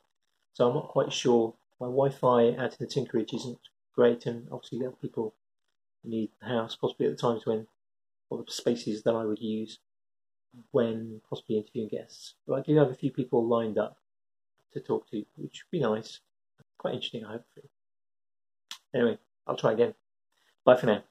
So 0.54 0.66
I'm 0.66 0.74
not 0.74 0.88
quite 0.88 1.12
sure. 1.12 1.54
My 1.78 1.86
Wi-Fi 1.86 2.56
out 2.56 2.76
in 2.78 2.78
the 2.80 2.86
Tinkerage 2.86 3.34
isn't 3.34 3.58
great, 3.94 4.24
and 4.24 4.48
obviously 4.50 4.84
are 4.86 4.90
people 4.90 5.34
need 6.02 6.30
the 6.40 6.48
house, 6.48 6.76
possibly 6.76 7.06
at 7.06 7.12
the 7.12 7.20
times 7.20 7.44
when 7.44 7.66
all 8.30 8.38
the 8.38 8.50
spaces 8.50 9.02
that 9.02 9.14
I 9.14 9.24
would 9.24 9.40
use 9.40 9.78
when 10.70 11.20
possibly 11.28 11.58
interviewing 11.58 11.88
guests. 11.88 12.34
But 12.46 12.54
I 12.54 12.62
do 12.62 12.76
have 12.76 12.90
a 12.90 12.94
few 12.94 13.10
people 13.10 13.46
lined 13.46 13.78
up 13.78 13.96
to 14.72 14.80
talk 14.80 15.08
to, 15.10 15.24
which 15.36 15.64
would 15.64 15.70
be 15.70 15.80
nice. 15.80 16.20
Quite 16.78 16.94
interesting, 16.94 17.22
hopefully. 17.22 17.68
Anyway, 18.94 19.18
I'll 19.46 19.56
try 19.56 19.72
again. 19.72 19.94
Bye 20.64 20.76
for 20.76 20.86
now. 20.86 21.02